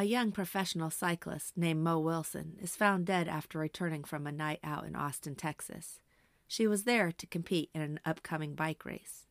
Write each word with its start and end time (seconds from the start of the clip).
A 0.00 0.04
young 0.04 0.32
professional 0.32 0.88
cyclist 0.88 1.58
named 1.58 1.84
Mo 1.84 1.98
Wilson 1.98 2.56
is 2.58 2.74
found 2.74 3.04
dead 3.04 3.28
after 3.28 3.58
returning 3.58 4.02
from 4.02 4.26
a 4.26 4.32
night 4.32 4.58
out 4.64 4.86
in 4.86 4.96
Austin, 4.96 5.34
Texas. 5.34 6.00
She 6.48 6.66
was 6.66 6.84
there 6.84 7.12
to 7.12 7.26
compete 7.26 7.68
in 7.74 7.82
an 7.82 8.00
upcoming 8.06 8.54
bike 8.54 8.86
race. 8.86 9.26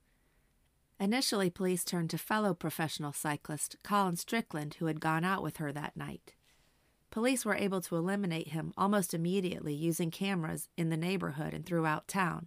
Initially, 1.00 1.50
police 1.50 1.84
turned 1.84 2.12
to 2.12 2.20
fellow 2.20 2.54
professional 2.54 3.13
cyclist 3.13 3.78
Colin 3.82 4.16
Strickland, 4.16 4.76
who 4.76 4.86
had 4.86 5.02
gone 5.02 5.24
out 5.24 5.42
with 5.42 5.58
her 5.58 5.71
that 5.71 5.98
night. 5.98 6.36
Police 7.10 7.46
were 7.46 7.56
able 7.56 7.82
to 7.82 7.96
eliminate 7.96 8.50
him 8.50 8.72
almost 8.78 9.16
immediately 9.16 9.74
using 9.74 10.12
cameras 10.12 10.70
in 10.78 10.90
the 10.90 10.98
neighborhood 10.98 11.56
and 11.56 11.66
throughout 11.66 12.08
town. 12.08 12.46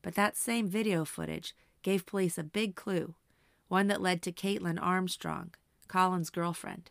But 0.00 0.14
that 0.14 0.34
same 0.34 0.66
video 0.66 1.04
footage 1.04 1.54
gave 1.82 2.06
police 2.06 2.38
a 2.38 2.42
big 2.42 2.74
clue, 2.74 3.16
one 3.68 3.88
that 3.88 4.00
led 4.00 4.22
to 4.22 4.32
Kaitlin 4.32 4.78
Armstrong, 4.80 5.50
Colin's 5.88 6.30
girlfriend. 6.30 6.90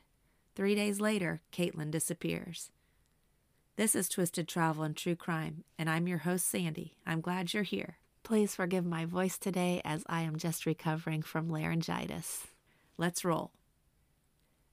Three 0.55 0.75
days 0.75 1.00
later, 1.00 1.41
Kaitlin 1.54 1.91
disappears. 1.91 2.71
This 3.77 3.95
is 3.95 4.09
Twisted 4.09 4.48
Travel 4.48 4.84
and 4.84 4.95
True 4.95 5.16
Crime, 5.16 5.63
and 5.77 5.90
I'm 5.90 6.07
your 6.07 6.17
host, 6.20 6.48
Sandy. 6.49 6.95
I'm 7.05 7.21
glad 7.21 7.53
you're 7.53 7.63
here. 7.63 7.98
Please 8.23 8.55
forgive 8.55 8.85
my 8.85 9.05
voice 9.05 9.38
today 9.38 9.81
as 9.85 10.04
I 10.07 10.21
am 10.21 10.35
just 10.35 10.66
recovering 10.66 11.21
from 11.21 11.49
laryngitis. 11.49 12.48
Let's 12.98 13.23
roll. 13.23 13.52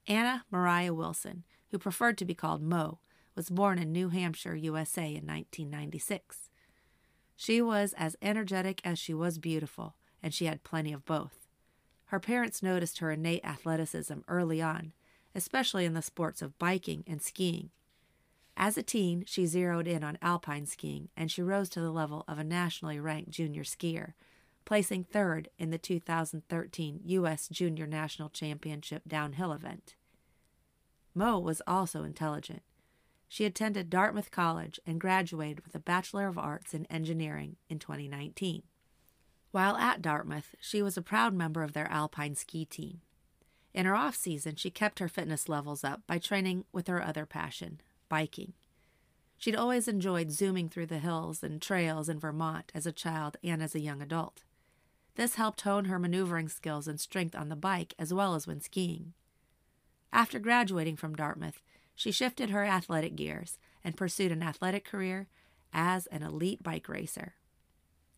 Anna 0.09 0.45
Moriah 0.51 0.93
Wilson, 0.93 1.45
who 1.71 1.79
preferred 1.79 2.19
to 2.19 2.25
be 2.25 2.35
called 2.35 2.63
Mo, 2.63 2.99
was 3.37 3.51
born 3.51 3.79
in 3.79 3.93
New 3.93 4.09
Hampshire, 4.09 4.57
USA 4.57 5.05
in 5.05 5.27
1996. 5.27 6.51
She 7.37 7.63
was 7.63 7.95
as 7.97 8.17
energetic 8.21 8.81
as 8.83 8.99
she 8.99 9.15
was 9.15 9.39
beautiful, 9.39 9.95
and 10.23 10.35
she 10.35 10.47
had 10.47 10.65
plenty 10.65 10.93
of 10.93 11.05
both. 11.05 11.47
Her 12.07 12.19
parents 12.19 12.63
noticed 12.63 12.99
her 12.99 13.11
innate 13.13 13.45
athleticism 13.45 14.19
early 14.27 14.63
on, 14.63 14.93
especially 15.37 15.85
in 15.85 15.93
the 15.93 16.03
sports 16.03 16.41
of 16.41 16.59
biking 16.59 17.05
and 17.07 17.21
skiing. 17.21 17.69
As 18.57 18.79
a 18.79 18.83
teen, 18.83 19.23
she 19.27 19.45
zeroed 19.45 19.87
in 19.87 20.03
on 20.03 20.17
alpine 20.23 20.65
skiing 20.65 21.11
and 21.15 21.31
she 21.31 21.43
rose 21.43 21.69
to 21.69 21.81
the 21.81 21.91
level 21.91 22.25
of 22.27 22.39
a 22.39 22.45
nationally 22.45 22.99
ranked 22.99 23.31
junior 23.31 23.63
skier, 23.63 24.15
placing 24.65 25.05
third 25.05 25.51
in 25.59 25.71
the 25.71 25.79
2013 25.79 27.01
U.S. 27.05 27.49
Junior 27.49 27.87
National 27.87 28.31
Championship 28.31 29.03
downhill 29.07 29.53
event. 29.53 29.95
Mo 31.15 31.39
was 31.39 31.61
also 31.67 32.03
intelligent. 32.03 32.63
She 33.29 33.45
attended 33.45 33.91
Dartmouth 33.91 34.31
College 34.31 34.81
and 34.87 35.01
graduated 35.01 35.65
with 35.65 35.75
a 35.75 35.81
Bachelor 35.81 36.29
of 36.29 36.39
Arts 36.39 36.73
in 36.73 36.87
Engineering 36.87 37.57
in 37.69 37.79
2019. 37.79 38.63
While 39.51 39.77
at 39.77 40.01
Dartmouth, 40.01 40.55
she 40.61 40.81
was 40.81 40.97
a 40.97 41.03
proud 41.03 41.35
member 41.35 41.63
of 41.63 41.75
their 41.75 41.91
alpine 41.91 42.35
ski 42.35 42.65
team. 42.65 43.01
In 43.77 43.85
her 43.85 43.95
off 43.95 44.17
season, 44.17 44.57
she 44.57 44.71
kept 44.71 45.01
her 45.01 45.09
fitness 45.09 45.51
levels 45.51 45.85
up 45.85 46.01
by 46.07 46.17
training 46.17 46.65
with 46.73 46.87
her 46.87 47.03
other 47.03 47.27
passion, 47.27 47.79
biking. 48.09 48.55
She'd 49.37 49.55
always 49.55 49.87
enjoyed 49.87 50.31
zooming 50.31 50.71
through 50.71 50.87
the 50.87 50.99
hills 50.99 51.43
and 51.43 51.61
trails 51.61 52.09
in 52.09 52.19
Vermont 52.19 52.73
as 52.75 52.87
a 52.87 52.91
child 52.93 53.37
and 53.45 53.63
as 53.63 53.75
a 53.75 53.81
young 53.81 54.01
adult. 54.01 54.45
This 55.17 55.35
helped 55.35 55.61
hone 55.61 55.85
her 55.85 55.99
maneuvering 55.99 56.49
skills 56.49 56.89
and 56.89 56.99
strength 56.99 57.37
on 57.37 57.51
the 57.51 57.55
bike 57.55 57.93
as 57.99 58.15
well 58.15 58.35
as 58.35 58.47
when 58.47 58.63
skiing. 58.63 59.13
After 60.11 60.39
graduating 60.39 60.97
from 60.97 61.15
Dartmouth, 61.15 61.61
she 61.95 62.11
shifted 62.11 62.49
her 62.49 62.65
athletic 62.65 63.15
gears 63.15 63.59
and 63.85 63.95
pursued 63.95 64.33
an 64.33 64.43
athletic 64.43 64.87
career 64.87 65.29
as 65.75 66.07
an 66.07 66.23
elite 66.23 66.63
bike 66.63 66.89
racer. 66.89 67.35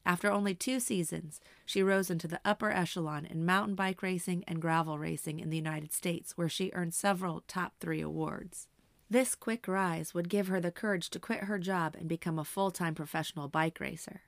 After 0.06 0.30
only 0.30 0.54
two 0.54 0.80
seasons, 0.80 1.40
she 1.66 1.82
rose 1.82 2.10
into 2.10 2.28
the 2.28 2.40
upper 2.44 2.70
echelon 2.70 3.26
in 3.26 3.44
mountain 3.44 3.74
bike 3.74 4.02
racing 4.02 4.44
and 4.46 4.62
gravel 4.62 4.98
racing 4.98 5.38
in 5.40 5.50
the 5.50 5.56
United 5.56 5.92
States, 5.92 6.36
where 6.36 6.48
she 6.48 6.70
earned 6.74 6.94
several 6.94 7.42
top 7.46 7.74
three 7.78 8.00
awards. 8.00 8.68
This 9.10 9.34
quick 9.34 9.66
rise 9.66 10.14
would 10.14 10.28
give 10.28 10.48
her 10.48 10.60
the 10.60 10.70
courage 10.70 11.08
to 11.10 11.18
quit 11.18 11.44
her 11.44 11.58
job 11.58 11.96
and 11.98 12.08
become 12.08 12.38
a 12.38 12.44
full 12.44 12.70
time 12.70 12.94
professional 12.94 13.48
bike 13.48 13.80
racer. 13.80 14.22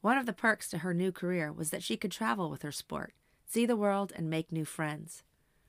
One 0.00 0.16
of 0.16 0.26
the 0.26 0.32
perks 0.32 0.68
to 0.70 0.78
her 0.78 0.94
new 0.94 1.12
career 1.12 1.52
was 1.52 1.70
that 1.70 1.82
she 1.82 1.96
could 1.96 2.12
travel 2.12 2.50
with 2.50 2.62
her 2.62 2.72
sport, 2.72 3.12
see 3.46 3.66
the 3.66 3.76
world, 3.76 4.12
and 4.14 4.30
make 4.30 4.52
new 4.52 4.64
friends. 4.64 5.24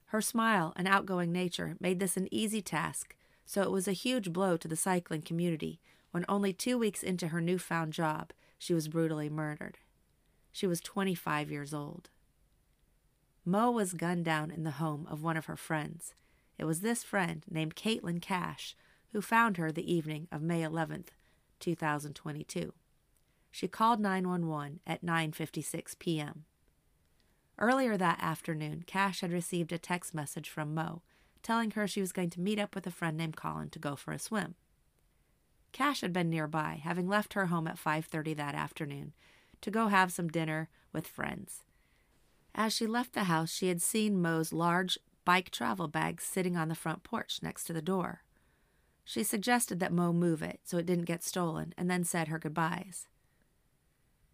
Her 0.07 0.21
smile 0.21 0.73
and 0.75 0.87
outgoing 0.87 1.31
nature 1.31 1.75
made 1.79 1.99
this 1.99 2.17
an 2.17 2.27
easy 2.31 2.61
task, 2.61 3.15
so 3.45 3.61
it 3.61 3.71
was 3.71 3.87
a 3.87 3.93
huge 3.93 4.31
blow 4.31 4.57
to 4.57 4.67
the 4.67 4.75
cycling 4.75 5.21
community 5.21 5.79
when 6.11 6.25
only 6.27 6.53
two 6.53 6.77
weeks 6.77 7.03
into 7.03 7.27
her 7.27 7.41
newfound 7.41 7.93
job, 7.93 8.31
she 8.59 8.75
was 8.75 8.87
brutally 8.87 9.29
murdered. 9.29 9.79
She 10.51 10.67
was 10.67 10.81
25 10.81 11.49
years 11.49 11.73
old. 11.73 12.11
Mo 13.43 13.71
was 13.71 13.93
gunned 13.93 14.25
down 14.25 14.51
in 14.51 14.63
the 14.63 14.71
home 14.71 15.07
of 15.09 15.23
one 15.23 15.37
of 15.37 15.45
her 15.45 15.57
friends. 15.57 16.13
It 16.59 16.65
was 16.65 16.81
this 16.81 17.03
friend, 17.03 17.43
named 17.49 17.75
Caitlin 17.75 18.21
Cash, 18.21 18.75
who 19.11 19.21
found 19.21 19.57
her 19.57 19.71
the 19.71 19.91
evening 19.91 20.27
of 20.31 20.43
May 20.43 20.61
11th, 20.61 21.07
2022. 21.59 22.73
She 23.49 23.67
called 23.67 23.99
911 23.99 24.81
at 24.85 25.03
9:56 25.03 25.97
p.m. 25.97 26.45
Earlier 27.57 27.97
that 27.97 28.19
afternoon, 28.21 28.83
Cash 28.85 29.21
had 29.21 29.31
received 29.31 29.71
a 29.71 29.79
text 29.79 30.13
message 30.13 30.49
from 30.49 30.75
Mo 30.75 31.01
telling 31.41 31.71
her 31.71 31.87
she 31.87 32.01
was 32.01 32.11
going 32.11 32.29
to 32.31 32.41
meet 32.41 32.59
up 32.59 32.75
with 32.75 32.85
a 32.85 32.91
friend 32.91 33.17
named 33.17 33.37
Colin 33.37 33.69
to 33.69 33.79
go 33.79 33.95
for 33.95 34.11
a 34.11 34.19
swim. 34.19 34.55
Cash 35.71 36.01
had 36.01 36.13
been 36.13 36.29
nearby, 36.29 36.81
having 36.83 37.07
left 37.07 37.33
her 37.33 37.47
home 37.47 37.67
at 37.67 37.77
5:30 37.77 38.33
that 38.35 38.55
afternoon 38.55 39.13
to 39.61 39.71
go 39.71 39.87
have 39.87 40.11
some 40.11 40.27
dinner 40.27 40.69
with 40.91 41.07
friends. 41.07 41.63
As 42.55 42.73
she 42.73 42.87
left 42.87 43.13
the 43.13 43.25
house, 43.25 43.51
she 43.51 43.67
had 43.67 43.81
seen 43.81 44.21
Mo's 44.21 44.51
large 44.51 44.97
bike 45.25 45.51
travel 45.51 45.87
bag 45.87 46.21
sitting 46.21 46.57
on 46.57 46.69
the 46.69 46.75
front 46.75 47.03
porch 47.03 47.41
next 47.43 47.65
to 47.65 47.73
the 47.73 47.81
door. 47.81 48.23
She 49.03 49.23
suggested 49.23 49.79
that 49.79 49.93
Mo 49.93 50.13
move 50.13 50.41
it 50.41 50.61
so 50.63 50.77
it 50.77 50.85
didn't 50.85 51.05
get 51.05 51.23
stolen 51.23 51.73
and 51.77 51.89
then 51.89 52.03
said 52.03 52.27
her 52.27 52.39
goodbyes. 52.39 53.07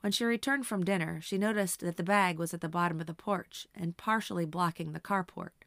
When 0.01 0.11
she 0.11 0.23
returned 0.23 0.67
from 0.67 0.83
dinner, 0.83 1.19
she 1.21 1.37
noticed 1.37 1.79
that 1.79 1.97
the 1.97 2.03
bag 2.03 2.37
was 2.37 2.53
at 2.53 2.61
the 2.61 2.69
bottom 2.69 3.01
of 3.01 3.07
the 3.07 3.13
porch 3.13 3.67
and 3.73 3.97
partially 3.97 4.45
blocking 4.45 4.91
the 4.91 4.99
carport. 4.99 5.65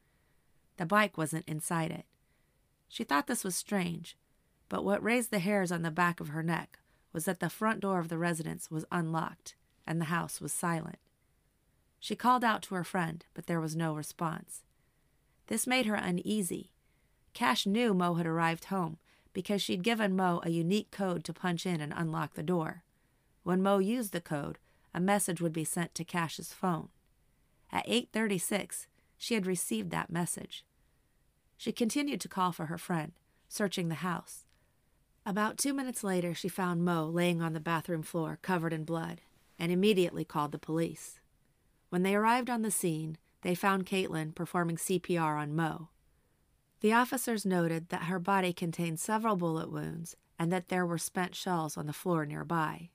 The 0.77 0.87
bike 0.87 1.19
wasn't 1.19 1.49
inside 1.49 1.91
it. 1.91 2.07
She 2.89 3.03
thought 3.03 3.27
this 3.27 3.45
was 3.45 3.57
strange, 3.57 4.17
but 4.69 4.85
what 4.85 5.03
raised 5.03 5.31
the 5.31 5.39
hairs 5.39 5.73
on 5.73 5.83
the 5.83 5.91
back 5.91 6.21
of 6.21 6.29
her 6.29 6.43
neck 6.43 6.79
was 7.13 7.25
that 7.25 7.41
the 7.41 7.49
front 7.49 7.81
door 7.81 7.99
of 7.99 8.09
the 8.09 8.19
residence 8.19 8.71
was 8.71 8.85
unlocked 8.93 9.55
and 9.87 10.01
the 10.01 10.07
house 10.07 10.41
was 10.41 10.53
silent. 10.53 10.99
She 11.99 12.15
called 12.15 12.45
out 12.45 12.63
to 12.63 12.75
her 12.75 12.85
friend, 12.85 13.25
but 13.35 13.47
there 13.47 13.61
was 13.61 13.75
no 13.75 13.95
response. 13.95 14.63
This 15.47 15.67
made 15.67 15.87
her 15.87 15.95
uneasy. 15.95 16.71
Cash 17.33 17.67
knew 17.67 17.95
Mo 17.95 18.15
had 18.15 18.27
arrived 18.27 18.67
home 18.67 18.99
because 19.33 19.63
she'd 19.63 19.83
given 19.83 20.17
Mo 20.17 20.41
a 20.43 20.51
unique 20.51 20.91
code 20.91 21.25
to 21.25 21.33
punch 21.33 21.65
in 21.65 21.81
and 21.81 21.93
unlock 21.97 22.35
the 22.35 22.43
door. 22.43 22.83
When 23.43 23.63
Mo 23.63 23.79
used 23.79 24.13
the 24.13 24.21
code, 24.21 24.59
a 24.95 25.01
message 25.01 25.41
would 25.41 25.53
be 25.53 25.65
sent 25.65 25.95
to 25.95 26.05
Cash's 26.05 26.53
phone. 26.53 26.89
At 27.71 27.87
8:36, 27.87 28.87
she 29.17 29.35
had 29.35 29.47
received 29.47 29.91
that 29.91 30.11
message. 30.11 30.65
She 31.57 31.73
continued 31.73 32.21
to 32.21 32.29
call 32.29 32.53
for 32.53 32.67
her 32.67 32.79
friend, 32.79 33.13
searching 33.49 33.89
the 33.89 33.97
house. 33.97 34.45
About 35.27 35.59
two 35.59 35.75
minutes 35.75 36.03
later, 36.03 36.35
she 36.35 36.49
found 36.49 36.85
Mo 36.85 37.07
laying 37.07 37.43
on 37.43 37.53
the 37.53 37.61
bathroom 37.61 38.03
floor, 38.03 38.39
covered 38.41 38.73
in 38.73 38.85
blood, 38.85 39.21
and 39.59 39.71
immediately 39.71 40.25
called 40.25 40.53
the 40.53 40.59
police. 40.59 41.21
When 41.91 42.03
they 42.03 42.15
arrived 42.15 42.49
on 42.51 42.63
the 42.63 42.71
scene, 42.71 43.19
they 43.43 43.55
found 43.55 43.87
Caitlin 43.87 44.35
performing 44.35 44.77
CPR 44.77 45.41
on 45.41 45.55
Mo. 45.55 45.89
The 46.81 46.93
officers 46.93 47.45
noted 47.45 47.89
that 47.89 48.05
her 48.05 48.19
body 48.19 48.53
contained 48.53 49.01
several 49.01 49.37
bullet 49.37 49.71
wounds 49.71 50.17
and 50.39 50.53
that 50.53 50.69
there 50.69 50.87
were 50.87 50.99
spent 50.99 51.35
shells 51.35 51.77
on 51.77 51.87
the 51.87 51.93
floor 51.93 52.25
nearby. 52.25 52.91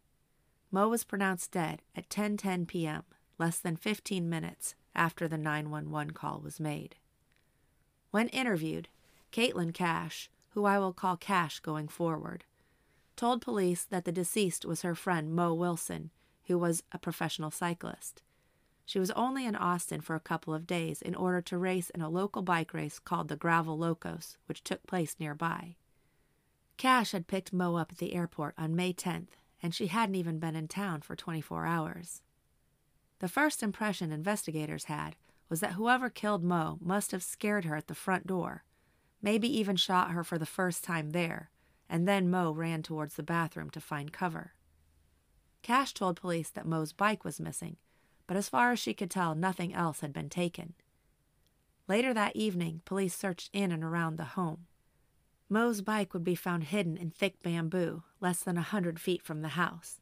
Mo 0.71 0.87
was 0.87 1.03
pronounced 1.03 1.51
dead 1.51 1.81
at 1.95 2.09
10:10 2.09 2.67
p.m., 2.67 3.03
less 3.37 3.59
than 3.59 3.75
15 3.75 4.29
minutes 4.29 4.75
after 4.95 5.27
the 5.27 5.37
911 5.37 6.13
call 6.13 6.39
was 6.39 6.59
made. 6.59 6.95
When 8.11 8.29
interviewed, 8.29 8.89
Caitlin 9.31 9.73
Cash, 9.73 10.29
who 10.53 10.65
I 10.65 10.77
will 10.77 10.93
call 10.93 11.17
Cash 11.17 11.59
going 11.61 11.87
forward, 11.87 12.45
told 13.15 13.41
police 13.41 13.83
that 13.85 14.05
the 14.05 14.11
deceased 14.11 14.65
was 14.65 14.83
her 14.83 14.95
friend 14.95 15.33
Mo 15.33 15.53
Wilson, 15.53 16.11
who 16.45 16.57
was 16.57 16.83
a 16.91 16.99
professional 16.99 17.51
cyclist. 17.51 18.21
She 18.85 18.99
was 18.99 19.11
only 19.11 19.45
in 19.45 19.55
Austin 19.55 20.01
for 20.01 20.15
a 20.15 20.19
couple 20.19 20.53
of 20.53 20.67
days 20.67 21.01
in 21.01 21.15
order 21.15 21.41
to 21.41 21.57
race 21.57 21.89
in 21.89 22.01
a 22.01 22.09
local 22.09 22.41
bike 22.41 22.73
race 22.73 22.99
called 22.99 23.29
the 23.29 23.35
Gravel 23.35 23.77
Locos, 23.77 24.37
which 24.45 24.63
took 24.63 24.85
place 24.85 25.15
nearby. 25.19 25.75
Cash 26.77 27.11
had 27.11 27.27
picked 27.27 27.53
Mo 27.53 27.75
up 27.75 27.91
at 27.91 27.97
the 27.97 28.13
airport 28.13 28.53
on 28.57 28.75
May 28.75 28.93
10th, 28.93 29.29
and 29.61 29.73
she 29.73 29.87
hadn't 29.87 30.15
even 30.15 30.37
been 30.37 30.55
in 30.55 30.67
town 30.67 31.01
for 31.01 31.15
24 31.15 31.65
hours. 31.65 32.21
The 33.19 33.29
first 33.29 33.63
impression 33.63 34.11
investigators 34.11 34.85
had 34.85 35.15
was 35.49 35.61
that 35.61 35.73
whoever 35.73 36.09
killed 36.09 36.43
Mo 36.43 36.77
must 36.81 37.11
have 37.11 37.23
scared 37.23 37.65
her 37.65 37.75
at 37.75 37.87
the 37.87 37.95
front 37.95 38.27
door 38.27 38.65
maybe 39.23 39.47
even 39.47 39.75
shot 39.75 40.11
her 40.11 40.23
for 40.23 40.37
the 40.37 40.45
first 40.45 40.83
time 40.83 41.09
there, 41.09 41.49
and 41.89 42.07
then 42.07 42.29
Mo 42.29 42.51
ran 42.51 42.83
towards 42.83 43.15
the 43.15 43.23
bathroom 43.23 43.71
to 43.71 43.81
find 43.81 44.13
cover. 44.13 44.53
Cash 45.63 45.93
told 45.93 46.17
police 46.17 46.49
that 46.49 46.67
Mo's 46.67 46.91
bike 46.93 47.23
was 47.23 47.39
missing, 47.39 47.77
but 48.27 48.37
as 48.37 48.49
far 48.49 48.71
as 48.71 48.79
she 48.79 48.93
could 48.93 49.09
tell, 49.09 49.33
nothing 49.33 49.73
else 49.73 50.01
had 50.01 50.13
been 50.13 50.29
taken. 50.29 50.73
Later 51.87 52.13
that 52.13 52.35
evening, 52.35 52.81
police 52.85 53.15
searched 53.15 53.49
in 53.53 53.71
and 53.71 53.83
around 53.83 54.17
the 54.17 54.23
home. 54.25 54.67
Mo's 55.49 55.81
bike 55.81 56.13
would 56.13 56.23
be 56.23 56.35
found 56.35 56.65
hidden 56.65 56.97
in 56.97 57.09
thick 57.09 57.41
bamboo, 57.41 58.03
less 58.19 58.39
than 58.39 58.57
a 58.57 58.61
hundred 58.61 58.99
feet 58.99 59.21
from 59.21 59.41
the 59.41 59.49
house. 59.49 59.99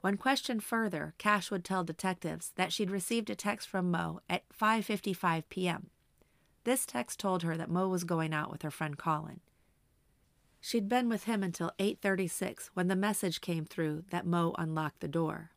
When 0.00 0.16
questioned 0.16 0.62
further, 0.62 1.14
Cash 1.18 1.50
would 1.50 1.64
tell 1.64 1.84
detectives 1.84 2.52
that 2.56 2.72
she'd 2.72 2.90
received 2.90 3.30
a 3.30 3.34
text 3.34 3.68
from 3.68 3.90
Mo 3.90 4.20
at 4.28 4.44
5:55 4.48 5.44
p.m. 5.48 5.90
This 6.68 6.84
text 6.84 7.18
told 7.18 7.44
her 7.44 7.56
that 7.56 7.70
Mo 7.70 7.88
was 7.88 8.04
going 8.04 8.34
out 8.34 8.50
with 8.50 8.60
her 8.60 8.70
friend 8.70 8.98
Colin. 8.98 9.40
She'd 10.60 10.86
been 10.86 11.08
with 11.08 11.24
him 11.24 11.42
until 11.42 11.72
8:36 11.78 12.66
when 12.74 12.88
the 12.88 12.94
message 12.94 13.40
came 13.40 13.64
through 13.64 14.04
that 14.10 14.26
Mo 14.26 14.54
unlocked 14.58 15.00
the 15.00 15.08
door. 15.08 15.52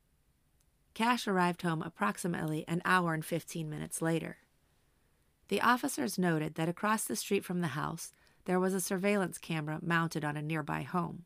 Cash 0.93 1.27
arrived 1.27 1.63
home 1.63 1.81
approximately 1.81 2.65
an 2.65 2.81
hour 2.85 3.13
and 3.13 3.25
15 3.25 3.69
minutes 3.69 4.01
later. 4.01 4.37
The 5.49 5.59
officers 5.59 6.17
noted 6.17 6.55
that 6.55 6.69
across 6.69 7.03
the 7.03 7.17
street 7.17 7.43
from 7.43 7.59
the 7.59 7.75
house 7.75 8.13
there 8.45 8.57
was 8.57 8.73
a 8.73 8.79
surveillance 8.79 9.37
camera 9.37 9.79
mounted 9.81 10.23
on 10.23 10.37
a 10.37 10.41
nearby 10.41 10.83
home. 10.83 11.25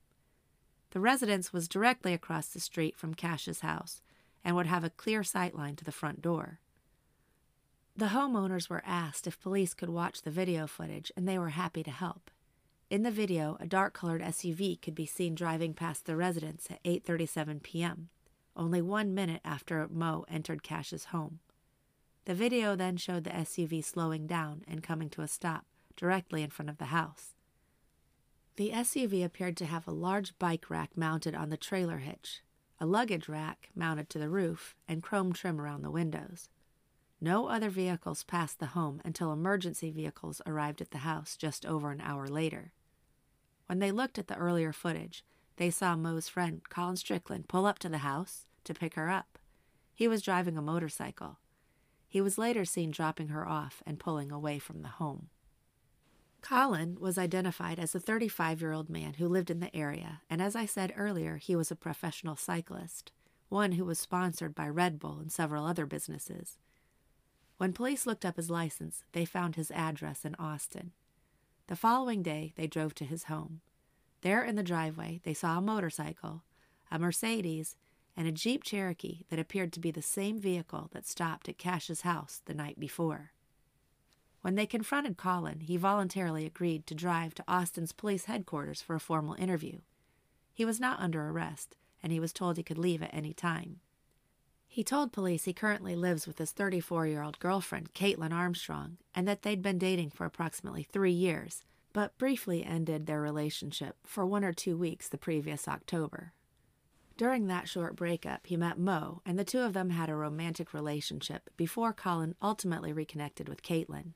The 0.89 0.99
residence 0.99 1.53
was 1.53 1.67
directly 1.67 2.11
across 2.11 2.47
the 2.47 2.59
street 2.59 2.97
from 2.97 3.13
Cash's 3.13 3.59
house 3.59 4.01
and 4.43 4.55
would 4.55 4.65
have 4.65 4.83
a 4.83 4.89
clear 4.89 5.23
sight 5.23 5.55
line 5.55 5.75
to 5.75 5.85
the 5.85 5.91
front 5.91 6.23
door. 6.23 6.59
The 7.97 8.07
homeowners 8.07 8.69
were 8.69 8.83
asked 8.85 9.25
if 9.25 9.39
police 9.39 9.73
could 9.73 9.87
watch 9.89 10.21
the 10.21 10.31
video 10.31 10.67
footage, 10.67 11.13
and 11.15 11.25
they 11.25 11.39
were 11.39 11.49
happy 11.49 11.81
to 11.83 11.91
help. 11.91 12.29
In 12.89 13.03
the 13.03 13.11
video, 13.11 13.55
a 13.61 13.65
dark-colored 13.65 14.21
SUV 14.21 14.81
could 14.81 14.95
be 14.95 15.05
seen 15.05 15.33
driving 15.33 15.73
past 15.73 16.05
the 16.05 16.17
residence 16.17 16.67
at 16.69 16.83
8:37 16.83 17.63
p.m., 17.63 18.09
only 18.53 18.81
1 18.81 19.13
minute 19.13 19.39
after 19.45 19.87
Mo 19.87 20.25
entered 20.27 20.61
Cash's 20.61 21.05
home. 21.05 21.39
The 22.25 22.35
video 22.35 22.75
then 22.75 22.97
showed 22.97 23.23
the 23.23 23.29
SUV 23.29 23.81
slowing 23.81 24.27
down 24.27 24.63
and 24.67 24.83
coming 24.83 25.09
to 25.11 25.21
a 25.21 25.27
stop 25.27 25.65
directly 25.95 26.43
in 26.43 26.49
front 26.49 26.69
of 26.69 26.79
the 26.79 26.85
house. 26.85 27.33
The 28.57 28.71
SUV 28.71 29.23
appeared 29.23 29.55
to 29.57 29.65
have 29.65 29.87
a 29.87 29.91
large 29.91 30.37
bike 30.37 30.69
rack 30.69 30.97
mounted 30.97 31.33
on 31.33 31.49
the 31.49 31.55
trailer 31.55 31.99
hitch, 31.99 32.41
a 32.77 32.85
luggage 32.85 33.29
rack 33.29 33.69
mounted 33.73 34.09
to 34.09 34.19
the 34.19 34.29
roof, 34.29 34.75
and 34.85 35.01
chrome 35.01 35.31
trim 35.31 35.61
around 35.61 35.81
the 35.81 35.91
windows. 35.91 36.49
No 37.21 37.47
other 37.47 37.69
vehicles 37.69 38.23
passed 38.23 38.59
the 38.59 38.67
home 38.67 39.01
until 39.05 39.31
emergency 39.31 39.89
vehicles 39.89 40.41
arrived 40.45 40.81
at 40.81 40.91
the 40.91 40.99
house 40.99 41.37
just 41.37 41.65
over 41.65 41.91
an 41.91 42.01
hour 42.01 42.27
later. 42.27 42.73
When 43.67 43.79
they 43.79 43.91
looked 43.91 44.19
at 44.19 44.27
the 44.27 44.35
earlier 44.35 44.73
footage, 44.73 45.23
they 45.57 45.69
saw 45.69 45.95
Mo's 45.95 46.27
friend, 46.27 46.61
Colin 46.69 46.97
Strickland, 46.97 47.47
pull 47.47 47.65
up 47.65 47.79
to 47.79 47.89
the 47.89 47.99
house 47.99 48.45
to 48.65 48.73
pick 48.73 48.95
her 48.95 49.09
up. 49.09 49.39
He 49.93 50.07
was 50.07 50.21
driving 50.21 50.57
a 50.57 50.61
motorcycle. 50.61 51.39
He 52.07 52.21
was 52.21 52.37
later 52.37 52.65
seen 52.65 52.91
dropping 52.91 53.29
her 53.29 53.47
off 53.47 53.81
and 53.85 53.99
pulling 53.99 54.31
away 54.31 54.59
from 54.59 54.81
the 54.81 54.89
home. 54.89 55.29
Colin 56.41 56.97
was 56.99 57.17
identified 57.17 57.79
as 57.79 57.95
a 57.95 57.99
35 57.99 58.61
year 58.61 58.71
old 58.71 58.89
man 58.89 59.15
who 59.15 59.27
lived 59.27 59.49
in 59.49 59.61
the 59.61 59.75
area, 59.75 60.21
and 60.29 60.41
as 60.41 60.55
I 60.55 60.65
said 60.65 60.93
earlier, 60.95 61.37
he 61.37 61.55
was 61.55 61.71
a 61.71 61.75
professional 61.75 62.35
cyclist, 62.35 63.11
one 63.49 63.71
who 63.73 63.85
was 63.85 63.97
sponsored 63.97 64.53
by 64.53 64.67
Red 64.69 64.99
Bull 64.99 65.17
and 65.19 65.31
several 65.31 65.65
other 65.65 65.85
businesses. 65.85 66.57
When 67.57 67.71
police 67.71 68.05
looked 68.05 68.25
up 68.25 68.35
his 68.35 68.49
license, 68.49 69.03
they 69.13 69.23
found 69.23 69.55
his 69.55 69.71
address 69.71 70.25
in 70.25 70.35
Austin. 70.35 70.91
The 71.67 71.75
following 71.75 72.21
day, 72.21 72.53
they 72.55 72.67
drove 72.67 72.93
to 72.95 73.05
his 73.05 73.23
home. 73.23 73.61
There 74.21 74.43
in 74.43 74.55
the 74.55 74.63
driveway, 74.63 75.21
they 75.23 75.33
saw 75.33 75.57
a 75.57 75.61
motorcycle, 75.61 76.43
a 76.91 76.99
Mercedes, 76.99 77.77
and 78.17 78.27
a 78.27 78.31
Jeep 78.31 78.63
Cherokee 78.63 79.23
that 79.29 79.39
appeared 79.39 79.71
to 79.73 79.79
be 79.79 79.91
the 79.91 80.01
same 80.01 80.39
vehicle 80.39 80.89
that 80.93 81.07
stopped 81.07 81.47
at 81.47 81.57
Cash's 81.57 82.01
house 82.01 82.41
the 82.45 82.53
night 82.53 82.79
before. 82.79 83.31
When 84.41 84.55
they 84.55 84.67
confronted 84.67 85.17
Colin, 85.17 85.61
he 85.61 85.77
voluntarily 85.77 86.45
agreed 86.45 86.85
to 86.87 86.95
drive 86.95 87.33
to 87.35 87.43
Austin's 87.47 87.93
police 87.93 88.25
headquarters 88.25 88.81
for 88.81 88.95
a 88.95 88.99
formal 88.99 89.35
interview. 89.35 89.79
He 90.53 90.65
was 90.65 90.79
not 90.79 90.99
under 90.99 91.27
arrest, 91.29 91.75
and 92.03 92.11
he 92.11 92.19
was 92.19 92.31
told 92.31 92.57
he 92.57 92.63
could 92.63 92.77
leave 92.77 93.01
at 93.01 93.13
any 93.13 93.33
time. 93.33 93.79
He 94.75 94.83
told 94.83 95.13
police 95.13 95.45
he 95.45 95.53
currently 95.53 95.95
lives 95.95 96.27
with 96.27 96.37
his 96.37 96.51
34 96.51 97.07
year 97.07 97.23
old 97.23 97.39
girlfriend, 97.39 97.93
Kaitlin 97.93 98.33
Armstrong, 98.33 98.97
and 99.15 99.25
that 99.25 99.43
they'd 99.43 99.61
been 99.61 99.77
dating 99.77 100.09
for 100.09 100.25
approximately 100.25 100.83
three 100.83 101.13
years, 101.13 101.63
but 101.93 102.17
briefly 102.17 102.61
ended 102.65 103.05
their 103.05 103.21
relationship 103.21 103.95
for 104.05 104.25
one 104.25 104.43
or 104.43 104.51
two 104.51 104.75
weeks 104.75 105.07
the 105.07 105.17
previous 105.17 105.69
October. 105.69 106.33
During 107.15 107.47
that 107.47 107.69
short 107.69 107.95
breakup, 107.95 108.47
he 108.47 108.57
met 108.57 108.77
Mo, 108.77 109.21
and 109.25 109.39
the 109.39 109.45
two 109.45 109.61
of 109.61 109.71
them 109.71 109.91
had 109.91 110.09
a 110.09 110.15
romantic 110.15 110.73
relationship 110.73 111.49
before 111.55 111.93
Colin 111.93 112.35
ultimately 112.41 112.91
reconnected 112.91 113.47
with 113.47 113.63
Kaitlin. 113.63 114.11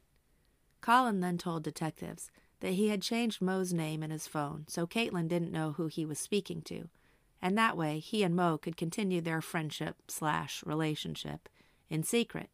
Colin 0.81 1.21
then 1.21 1.37
told 1.37 1.63
detectives 1.63 2.31
that 2.59 2.73
he 2.73 2.89
had 2.89 3.01
changed 3.01 3.41
Mo's 3.41 3.71
name 3.71 4.03
in 4.03 4.11
his 4.11 4.27
phone 4.27 4.65
so 4.67 4.85
Kaitlin 4.85 5.29
didn't 5.29 5.53
know 5.53 5.71
who 5.71 5.87
he 5.87 6.05
was 6.05 6.19
speaking 6.19 6.61
to, 6.63 6.89
and 7.41 7.57
that 7.57 7.77
way 7.77 7.99
he 7.99 8.23
and 8.23 8.35
Mo 8.35 8.57
could 8.57 8.77
continue 8.77 9.21
their 9.21 9.41
friendship 9.41 9.95
slash 10.07 10.63
relationship 10.65 11.49
in 11.89 12.03
secret. 12.03 12.49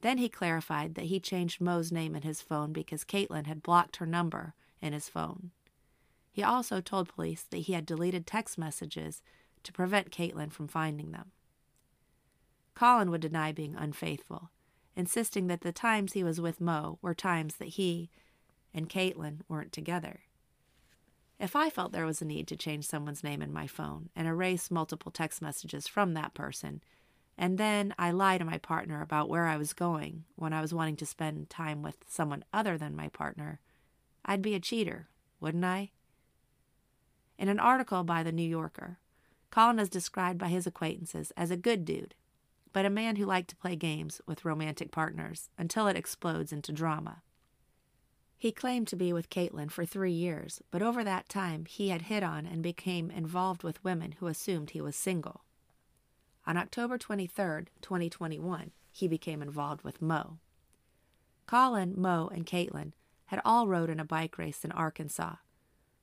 Then 0.00 0.18
he 0.18 0.28
clarified 0.28 0.94
that 0.96 1.06
he 1.06 1.18
changed 1.18 1.60
Mo's 1.60 1.90
name 1.90 2.14
in 2.14 2.22
his 2.22 2.42
phone 2.42 2.72
because 2.72 3.04
Kaitlin 3.04 3.46
had 3.46 3.62
blocked 3.62 3.96
her 3.96 4.06
number 4.06 4.54
in 4.82 4.92
his 4.92 5.08
phone. 5.08 5.50
He 6.30 6.42
also 6.42 6.80
told 6.80 7.08
police 7.08 7.44
that 7.44 7.58
he 7.58 7.72
had 7.72 7.86
deleted 7.86 8.26
text 8.26 8.58
messages 8.58 9.22
to 9.62 9.72
prevent 9.72 10.10
Kaitlin 10.10 10.52
from 10.52 10.68
finding 10.68 11.12
them. 11.12 11.30
Colin 12.74 13.10
would 13.10 13.20
deny 13.20 13.52
being 13.52 13.76
unfaithful, 13.76 14.50
insisting 14.96 15.46
that 15.46 15.60
the 15.60 15.72
times 15.72 16.12
he 16.12 16.24
was 16.24 16.40
with 16.40 16.60
Mo 16.60 16.98
were 17.00 17.14
times 17.14 17.56
that 17.56 17.68
he 17.68 18.10
and 18.74 18.90
Kaitlin 18.90 19.40
weren't 19.48 19.72
together. 19.72 20.20
If 21.38 21.56
I 21.56 21.68
felt 21.70 21.92
there 21.92 22.06
was 22.06 22.22
a 22.22 22.24
need 22.24 22.46
to 22.48 22.56
change 22.56 22.86
someone's 22.86 23.24
name 23.24 23.42
in 23.42 23.52
my 23.52 23.66
phone 23.66 24.08
and 24.14 24.28
erase 24.28 24.70
multiple 24.70 25.10
text 25.10 25.42
messages 25.42 25.86
from 25.86 26.14
that 26.14 26.34
person, 26.34 26.82
and 27.36 27.58
then 27.58 27.94
I 27.98 28.12
lie 28.12 28.38
to 28.38 28.44
my 28.44 28.58
partner 28.58 29.02
about 29.02 29.28
where 29.28 29.46
I 29.46 29.56
was 29.56 29.72
going 29.72 30.24
when 30.36 30.52
I 30.52 30.60
was 30.60 30.72
wanting 30.72 30.96
to 30.96 31.06
spend 31.06 31.50
time 31.50 31.82
with 31.82 31.96
someone 32.08 32.44
other 32.52 32.78
than 32.78 32.94
my 32.94 33.08
partner, 33.08 33.60
I'd 34.24 34.42
be 34.42 34.54
a 34.54 34.60
cheater, 34.60 35.08
wouldn't 35.40 35.64
I? 35.64 35.90
In 37.36 37.48
an 37.48 37.58
article 37.58 38.04
by 38.04 38.22
The 38.22 38.32
New 38.32 38.48
Yorker, 38.48 38.98
Colin 39.50 39.80
is 39.80 39.88
described 39.88 40.38
by 40.38 40.48
his 40.48 40.66
acquaintances 40.66 41.32
as 41.36 41.50
a 41.50 41.56
good 41.56 41.84
dude 41.84 42.14
but 42.74 42.84
a 42.84 42.90
man 42.90 43.16
who 43.16 43.24
liked 43.24 43.48
to 43.48 43.56
play 43.56 43.76
games 43.76 44.20
with 44.26 44.44
romantic 44.44 44.90
partners 44.90 45.48
until 45.56 45.86
it 45.86 45.96
explodes 45.96 46.52
into 46.52 46.72
drama. 46.72 47.22
He 48.38 48.52
claimed 48.52 48.88
to 48.88 48.96
be 48.96 49.12
with 49.12 49.30
Kaitlin 49.30 49.70
for 49.70 49.86
three 49.86 50.12
years, 50.12 50.60
but 50.70 50.82
over 50.82 51.02
that 51.02 51.28
time 51.28 51.64
he 51.64 51.88
had 51.88 52.02
hit 52.02 52.22
on 52.22 52.46
and 52.46 52.62
became 52.62 53.10
involved 53.10 53.62
with 53.62 53.82
women 53.82 54.12
who 54.12 54.26
assumed 54.26 54.70
he 54.70 54.80
was 54.80 54.96
single. 54.96 55.44
On 56.46 56.56
October 56.56 56.98
23, 56.98 57.66
2021, 57.80 58.72
he 58.92 59.08
became 59.08 59.40
involved 59.40 59.82
with 59.82 60.02
Mo. 60.02 60.38
Colin, 61.46 61.94
Mo, 61.96 62.30
and 62.32 62.46
Kaitlin 62.46 62.92
had 63.26 63.40
all 63.44 63.66
rode 63.66 63.90
in 63.90 63.98
a 63.98 64.04
bike 64.04 64.36
race 64.36 64.64
in 64.64 64.72
Arkansas. 64.72 65.36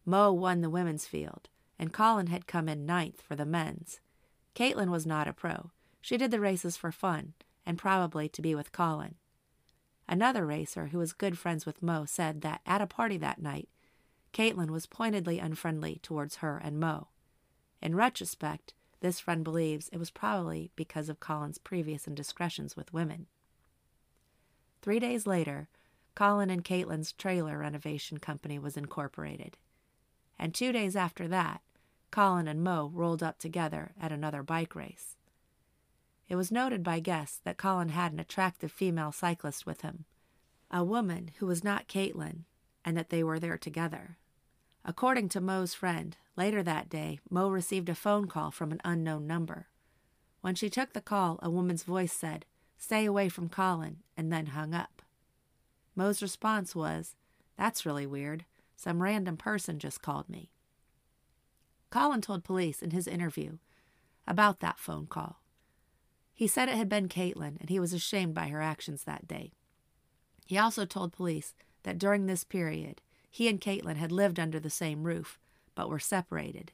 Mo 0.06 0.34
won 0.34 0.62
the 0.62 0.70
women's 0.70 1.06
field, 1.06 1.50
and 1.78 1.94
Colin 1.94 2.28
had 2.28 2.48
come 2.48 2.68
in 2.68 2.86
ninth 2.86 3.22
for 3.22 3.36
the 3.36 3.46
men's. 3.46 4.02
Kaitlin 4.56 4.90
was 4.90 5.06
not 5.06 5.28
a 5.28 5.34
pro, 5.34 5.72
she 6.02 6.18
did 6.18 6.32
the 6.32 6.40
races 6.40 6.76
for 6.76 6.92
fun, 6.92 7.34
and 7.66 7.78
probably 7.78 8.28
to 8.30 8.42
be 8.42 8.56
with 8.56 8.72
Colin. 8.72 9.16
Another 10.08 10.46
racer 10.46 10.88
who 10.88 10.98
was 10.98 11.14
good 11.14 11.38
friends 11.38 11.66
with 11.66 11.82
Mo 11.82 12.06
said 12.06 12.42
that 12.42 12.62
at 12.66 12.82
a 12.82 12.88
party 12.88 13.18
that 13.18 13.42
night, 13.42 13.70
Kaitlin 14.34 14.70
was 14.70 14.86
pointedly 14.86 15.40
unfriendly 15.40 16.00
towards 16.02 16.38
her 16.38 16.58
and 16.58 16.80
Mo. 16.80 17.08
In 17.82 17.96
retrospect, 17.96 18.74
this 19.00 19.20
friend 19.20 19.44
believes 19.44 19.90
it 19.90 19.98
was 19.98 20.12
probably 20.12 20.72
because 20.76 21.10
of 21.10 21.20
Colin's 21.20 21.58
previous 21.58 22.08
indiscretions 22.08 22.76
with 22.76 22.94
women. 22.94 23.28
Three 24.82 25.00
days 25.00 25.28
later, 25.28 25.70
Colin 26.16 26.50
and 26.50 26.64
Kaitlin's 26.64 27.14
trailer 27.14 27.58
renovation 27.60 28.18
company 28.18 28.60
was 28.60 28.78
incorporated. 28.78 29.58
And 30.38 30.54
two 30.54 30.72
days 30.72 30.96
after 30.96 31.28
that, 31.28 31.62
Colin 32.12 32.48
and 32.48 32.64
Mo 32.64 32.92
rolled 32.94 33.24
up 33.24 33.40
together 33.40 33.94
at 34.00 34.12
another 34.12 34.44
bike 34.44 34.76
race. 34.76 35.16
It 36.32 36.38
was 36.38 36.50
noted 36.50 36.82
by 36.82 37.02
guests 37.02 37.42
that 37.44 37.58
Colin 37.58 37.90
had 37.90 38.14
an 38.14 38.20
attractive 38.20 38.72
female 38.72 39.12
cyclist 39.12 39.66
with 39.66 39.82
him, 39.82 40.06
a 40.72 40.82
woman 40.82 41.32
who 41.40 41.46
was 41.46 41.62
not 41.62 41.90
Kaitlin, 41.90 42.46
and 42.86 42.96
that 42.96 43.10
they 43.10 43.22
were 43.22 43.38
there 43.38 43.58
together. 43.58 44.18
According 44.86 45.28
to 45.28 45.42
Mo's 45.42 45.74
friend, 45.74 46.16
later 46.38 46.64
that 46.64 46.88
day, 46.88 47.20
Mo 47.30 47.50
received 47.50 47.90
a 47.90 47.96
phone 47.96 48.28
call 48.28 48.50
from 48.50 48.72
an 48.72 48.80
unknown 48.86 49.28
number. 49.28 49.68
When 50.40 50.56
she 50.56 50.70
took 50.70 50.94
the 50.94 51.02
call, 51.02 51.38
a 51.44 51.50
woman's 51.50 51.84
voice 51.84 52.14
said, 52.14 52.46
Stay 52.78 53.04
away 53.04 53.28
from 53.28 53.50
Colin, 53.50 53.98
and 54.16 54.32
then 54.32 54.46
hung 54.46 54.74
up. 54.74 55.02
Mo's 55.98 56.22
response 56.22 56.74
was, 56.74 57.18
That's 57.58 57.86
really 57.86 58.08
weird. 58.08 58.46
Some 58.78 59.04
random 59.04 59.36
person 59.36 59.80
just 59.80 60.02
called 60.02 60.30
me. 60.30 60.50
Colin 61.90 62.22
told 62.22 62.46
police 62.46 62.82
in 62.82 62.92
his 62.92 63.06
interview 63.06 63.58
about 64.26 64.62
that 64.62 64.80
phone 64.80 65.08
call. 65.08 65.41
He 66.42 66.48
said 66.48 66.70
it 66.70 66.76
had 66.76 66.90
been 66.90 67.08
Kaitlin, 67.08 67.58
and 67.62 67.70
he 67.70 67.80
was 67.80 67.94
ashamed 67.94 68.34
by 68.34 68.48
her 68.48 68.64
actions 68.64 69.04
that 69.04 69.28
day. 69.28 69.52
He 70.48 70.58
also 70.58 70.86
told 70.86 71.14
police 71.14 71.54
that 71.84 72.00
during 72.00 72.26
this 72.26 72.44
period, 72.44 73.00
he 73.30 73.48
and 73.48 73.62
Kaitlin 73.62 73.98
had 73.98 74.12
lived 74.12 74.40
under 74.40 74.60
the 74.60 74.72
same 74.72 75.04
roof, 75.04 75.38
but 75.76 75.88
were 75.88 76.00
separated. 76.00 76.72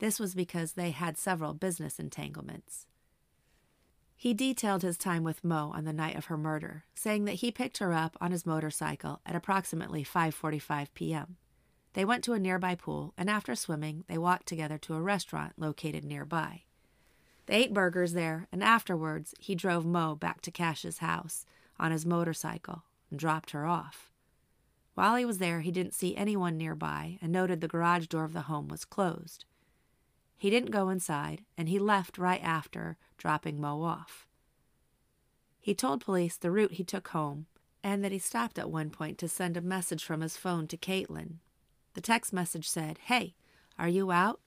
This 0.00 0.20
was 0.20 0.34
because 0.34 0.74
they 0.74 0.90
had 0.90 1.16
several 1.16 1.54
business 1.54 1.98
entanglements. 1.98 2.88
He 4.18 4.34
detailed 4.34 4.82
his 4.82 4.98
time 4.98 5.24
with 5.24 5.42
Mo 5.42 5.72
on 5.74 5.84
the 5.84 5.94
night 5.94 6.16
of 6.16 6.26
her 6.26 6.36
murder, 6.36 6.84
saying 6.94 7.24
that 7.24 7.36
he 7.36 7.50
picked 7.50 7.78
her 7.78 7.94
up 7.94 8.18
on 8.20 8.32
his 8.32 8.44
motorcycle 8.44 9.22
at 9.24 9.34
approximately 9.34 10.04
5:45 10.04 10.88
p.m. 10.92 11.38
They 11.94 12.04
went 12.04 12.22
to 12.24 12.34
a 12.34 12.38
nearby 12.38 12.74
pool, 12.74 13.14
and 13.16 13.30
after 13.30 13.54
swimming, 13.54 14.04
they 14.08 14.18
walked 14.18 14.46
together 14.46 14.76
to 14.76 14.94
a 14.94 15.00
restaurant 15.00 15.54
located 15.56 16.04
nearby. 16.04 16.64
They 17.46 17.54
ate 17.54 17.74
burgers 17.74 18.12
there, 18.12 18.46
and 18.52 18.62
afterwards, 18.62 19.34
he 19.38 19.54
drove 19.54 19.84
Mo 19.84 20.14
back 20.14 20.40
to 20.42 20.50
Cash's 20.50 20.98
house 20.98 21.46
on 21.78 21.90
his 21.90 22.06
motorcycle 22.06 22.84
and 23.10 23.18
dropped 23.18 23.50
her 23.50 23.66
off. 23.66 24.10
While 24.94 25.16
he 25.16 25.24
was 25.24 25.38
there, 25.38 25.60
he 25.60 25.70
didn't 25.70 25.94
see 25.94 26.16
anyone 26.16 26.56
nearby 26.56 27.18
and 27.22 27.32
noted 27.32 27.60
the 27.60 27.68
garage 27.68 28.06
door 28.06 28.24
of 28.24 28.32
the 28.32 28.42
home 28.42 28.68
was 28.68 28.84
closed. 28.84 29.44
He 30.36 30.50
didn't 30.50 30.70
go 30.70 30.88
inside, 30.88 31.44
and 31.56 31.68
he 31.68 31.78
left 31.78 32.18
right 32.18 32.42
after 32.42 32.96
dropping 33.18 33.60
Mo 33.60 33.82
off. 33.82 34.26
He 35.60 35.74
told 35.74 36.04
police 36.04 36.36
the 36.36 36.50
route 36.50 36.72
he 36.72 36.84
took 36.84 37.08
home 37.08 37.46
and 37.82 38.04
that 38.04 38.12
he 38.12 38.18
stopped 38.18 38.58
at 38.58 38.70
one 38.70 38.90
point 38.90 39.18
to 39.18 39.28
send 39.28 39.56
a 39.56 39.62
message 39.62 40.04
from 40.04 40.20
his 40.20 40.36
phone 40.36 40.66
to 40.68 40.76
Kaitlin. 40.76 41.36
The 41.94 42.00
text 42.00 42.32
message 42.32 42.68
said, 42.68 42.98
Hey, 43.04 43.34
are 43.78 43.88
you 43.88 44.10
out? 44.10 44.40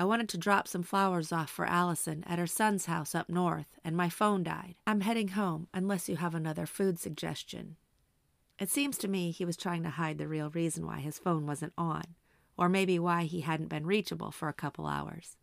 I 0.00 0.04
wanted 0.04 0.30
to 0.30 0.38
drop 0.38 0.66
some 0.66 0.82
flowers 0.82 1.30
off 1.30 1.50
for 1.50 1.66
Allison 1.66 2.24
at 2.26 2.38
her 2.38 2.46
son's 2.46 2.86
house 2.86 3.14
up 3.14 3.28
north, 3.28 3.66
and 3.84 3.94
my 3.94 4.08
phone 4.08 4.42
died. 4.42 4.76
I'm 4.86 5.02
heading 5.02 5.28
home 5.28 5.68
unless 5.74 6.08
you 6.08 6.16
have 6.16 6.34
another 6.34 6.64
food 6.64 6.98
suggestion. 6.98 7.76
It 8.58 8.70
seems 8.70 8.96
to 8.96 9.08
me 9.08 9.30
he 9.30 9.44
was 9.44 9.58
trying 9.58 9.82
to 9.82 9.90
hide 9.90 10.16
the 10.16 10.26
real 10.26 10.48
reason 10.48 10.86
why 10.86 11.00
his 11.00 11.18
phone 11.18 11.46
wasn't 11.46 11.74
on, 11.76 12.14
or 12.56 12.70
maybe 12.70 12.98
why 12.98 13.24
he 13.24 13.42
hadn't 13.42 13.68
been 13.68 13.84
reachable 13.84 14.30
for 14.30 14.48
a 14.48 14.54
couple 14.54 14.86
hours. 14.86 15.36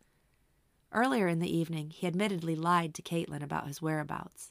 Earlier 0.90 1.28
in 1.28 1.38
the 1.38 1.56
evening, 1.56 1.90
he 1.90 2.08
admittedly 2.08 2.56
lied 2.56 2.94
to 2.94 3.02
Kaitlin 3.02 3.44
about 3.44 3.68
his 3.68 3.80
whereabouts. 3.80 4.50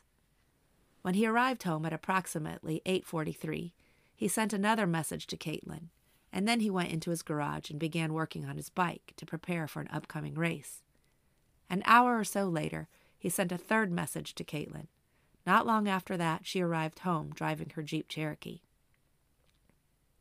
When 1.01 1.15
he 1.15 1.27
arrived 1.27 1.63
home 1.63 1.85
at 1.85 1.91
approximately 1.91 2.81
8:43, 2.85 3.73
he 4.15 4.29
sent 4.29 4.53
another 4.53 4.87
message 4.87 5.27
to 5.27 5.35
Kaitlin, 5.35 5.89
and 6.31 6.48
then 6.48 6.60
he 6.60 6.69
went 6.69 6.91
into 6.91 7.10
his 7.10 7.22
garage 7.22 7.69
and 7.69 7.79
began 7.79 8.13
working 8.13 8.46
on 8.46 8.57
his 8.57 8.69
bike 8.69 9.13
to 9.17 9.25
prepare 9.25 9.67
for 9.67 9.81
an 9.81 9.89
upcoming 9.91 10.36
race. 10.36 10.84
An 11.69 11.84
hour 11.86 12.17
or 12.17 12.24
so 12.24 12.46
later, 12.46 12.88
he 13.17 13.29
sent 13.29 13.51
a 13.51 13.57
third 13.57 13.91
message 13.91 14.36
to 14.36 14.43
Kaitlin. 14.43 14.88
Not 15.46 15.65
long 15.65 15.88
after 15.88 16.17
that, 16.17 16.46
she 16.46 16.62
arrived 16.62 17.00
home 17.00 17.31
driving 17.34 17.72
her 17.75 17.84
Jeep 17.84 18.07
Cherokee. 18.07 18.62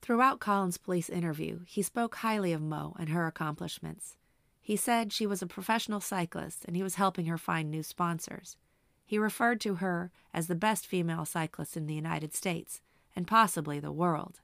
Throughout 0.01 0.41
Colin's 0.41 0.79
police 0.79 1.11
interview, 1.11 1.61
he 1.67 1.83
spoke 1.83 2.17
highly 2.17 2.53
of 2.53 2.63
Mo 2.63 2.95
and 2.99 3.09
her 3.09 3.27
accomplishments. 3.27 4.17
He 4.61 4.77
said 4.77 5.13
she 5.13 5.27
was 5.27 5.43
a 5.43 5.47
professional 5.47 6.01
cyclist 6.01 6.65
and 6.65 6.77
he 6.77 6.83
was 6.83 6.95
helping 6.95 7.27
her 7.27 7.39
find 7.39 7.71
new 7.71 7.83
sponsors. 7.83 8.57
He 9.05 9.19
referred 9.19 9.61
to 9.63 9.77
her 9.77 10.11
as 10.35 10.47
the 10.47 10.55
best 10.55 10.87
female 10.87 11.25
cyclist 11.25 11.77
in 11.77 11.87
the 11.87 11.95
United 11.95 12.35
States 12.35 12.81
and 13.15 13.27
possibly 13.27 13.79
the 13.79 13.93
world. 13.93 14.41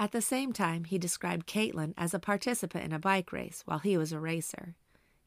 At 0.00 0.12
the 0.12 0.22
same 0.22 0.54
time, 0.54 0.84
he 0.84 0.96
described 0.96 1.46
Kaitlin 1.46 1.92
as 1.98 2.14
a 2.14 2.18
participant 2.18 2.84
in 2.84 2.92
a 2.94 2.98
bike 2.98 3.32
race 3.34 3.60
while 3.66 3.80
he 3.80 3.98
was 3.98 4.12
a 4.12 4.18
racer. 4.18 4.74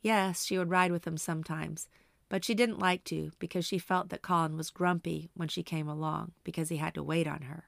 Yes, 0.01 0.43
she 0.43 0.57
would 0.57 0.71
ride 0.71 0.91
with 0.91 1.05
him 1.05 1.15
sometimes, 1.15 1.87
but 2.27 2.43
she 2.43 2.55
didn't 2.55 2.79
like 2.79 3.03
to 3.03 3.29
because 3.37 3.65
she 3.67 3.77
felt 3.77 4.09
that 4.09 4.23
Colin 4.23 4.57
was 4.57 4.71
grumpy 4.71 5.29
when 5.35 5.47
she 5.47 5.61
came 5.61 5.87
along 5.87 6.31
because 6.43 6.69
he 6.69 6.77
had 6.77 6.95
to 6.95 7.03
wait 7.03 7.27
on 7.27 7.43
her. 7.43 7.65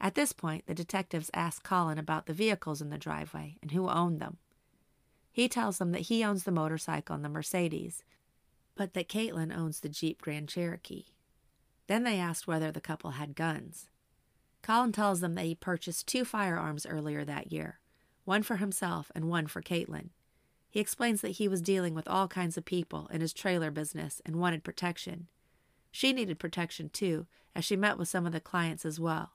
At 0.00 0.14
this 0.14 0.32
point, 0.32 0.66
the 0.66 0.74
detectives 0.74 1.30
asked 1.34 1.64
Colin 1.64 1.98
about 1.98 2.24
the 2.24 2.32
vehicles 2.32 2.80
in 2.80 2.88
the 2.88 2.96
driveway 2.96 3.58
and 3.60 3.72
who 3.72 3.86
owned 3.90 4.20
them. 4.20 4.38
He 5.32 5.50
tells 5.50 5.76
them 5.76 5.92
that 5.92 6.02
he 6.02 6.24
owns 6.24 6.44
the 6.44 6.50
motorcycle 6.50 7.14
and 7.14 7.22
the 7.22 7.28
Mercedes, 7.28 8.04
but 8.74 8.94
that 8.94 9.10
Kaitlin 9.10 9.54
owns 9.54 9.80
the 9.80 9.90
Jeep 9.90 10.22
Grand 10.22 10.48
Cherokee. 10.48 11.08
Then 11.88 12.04
they 12.04 12.18
asked 12.18 12.46
whether 12.46 12.72
the 12.72 12.80
couple 12.80 13.10
had 13.10 13.36
guns. 13.36 13.90
Colin 14.64 14.92
tells 14.92 15.20
them 15.20 15.34
that 15.34 15.44
he 15.44 15.54
purchased 15.54 16.06
two 16.06 16.24
firearms 16.24 16.86
earlier 16.86 17.22
that 17.22 17.52
year, 17.52 17.80
one 18.24 18.42
for 18.42 18.56
himself 18.56 19.12
and 19.14 19.28
one 19.28 19.46
for 19.46 19.60
Kaitlin. 19.60 20.08
He 20.70 20.80
explains 20.80 21.20
that 21.20 21.32
he 21.32 21.48
was 21.48 21.60
dealing 21.60 21.94
with 21.94 22.08
all 22.08 22.28
kinds 22.28 22.56
of 22.56 22.64
people 22.64 23.06
in 23.12 23.20
his 23.20 23.34
trailer 23.34 23.70
business 23.70 24.22
and 24.24 24.36
wanted 24.36 24.64
protection. 24.64 25.28
She 25.90 26.14
needed 26.14 26.38
protection 26.38 26.88
too, 26.88 27.26
as 27.54 27.66
she 27.66 27.76
met 27.76 27.98
with 27.98 28.08
some 28.08 28.24
of 28.24 28.32
the 28.32 28.40
clients 28.40 28.86
as 28.86 28.98
well. 28.98 29.32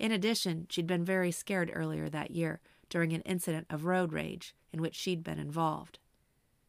In 0.00 0.10
addition, 0.10 0.66
she'd 0.68 0.88
been 0.88 1.04
very 1.04 1.30
scared 1.30 1.70
earlier 1.72 2.08
that 2.08 2.32
year 2.32 2.60
during 2.88 3.12
an 3.12 3.20
incident 3.20 3.68
of 3.70 3.84
road 3.84 4.12
rage 4.12 4.56
in 4.72 4.82
which 4.82 4.96
she'd 4.96 5.22
been 5.22 5.38
involved. 5.38 6.00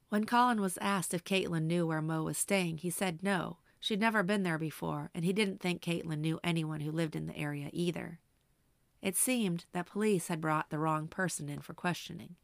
When 0.09 0.25
Colin 0.25 0.61
was 0.61 0.77
asked 0.79 1.15
if 1.15 1.23
Kaitlin 1.23 1.63
knew 1.63 1.87
where 1.87 2.03
Mo 2.03 2.21
was 2.21 2.37
staying, 2.37 2.77
he 2.77 2.91
said 2.91 3.23
no. 3.23 3.57
She'd 3.85 3.99
never 3.99 4.23
been 4.23 4.41
there 4.41 4.57
before, 4.57 5.11
and 5.13 5.23
he 5.23 5.31
didn't 5.31 5.61
think 5.61 5.79
Kaitlin 5.79 6.17
knew 6.17 6.39
anyone 6.43 6.79
who 6.79 6.91
lived 6.91 7.15
in 7.15 7.27
the 7.27 7.37
area 7.37 7.69
either. 7.71 8.19
It 8.99 9.15
seemed 9.15 9.65
that 9.73 9.85
police 9.85 10.27
had 10.27 10.41
brought 10.41 10.71
the 10.71 10.79
wrong 10.79 11.07
person 11.07 11.49
in 11.49 11.59
for 11.59 11.75
questioning. 11.75 12.35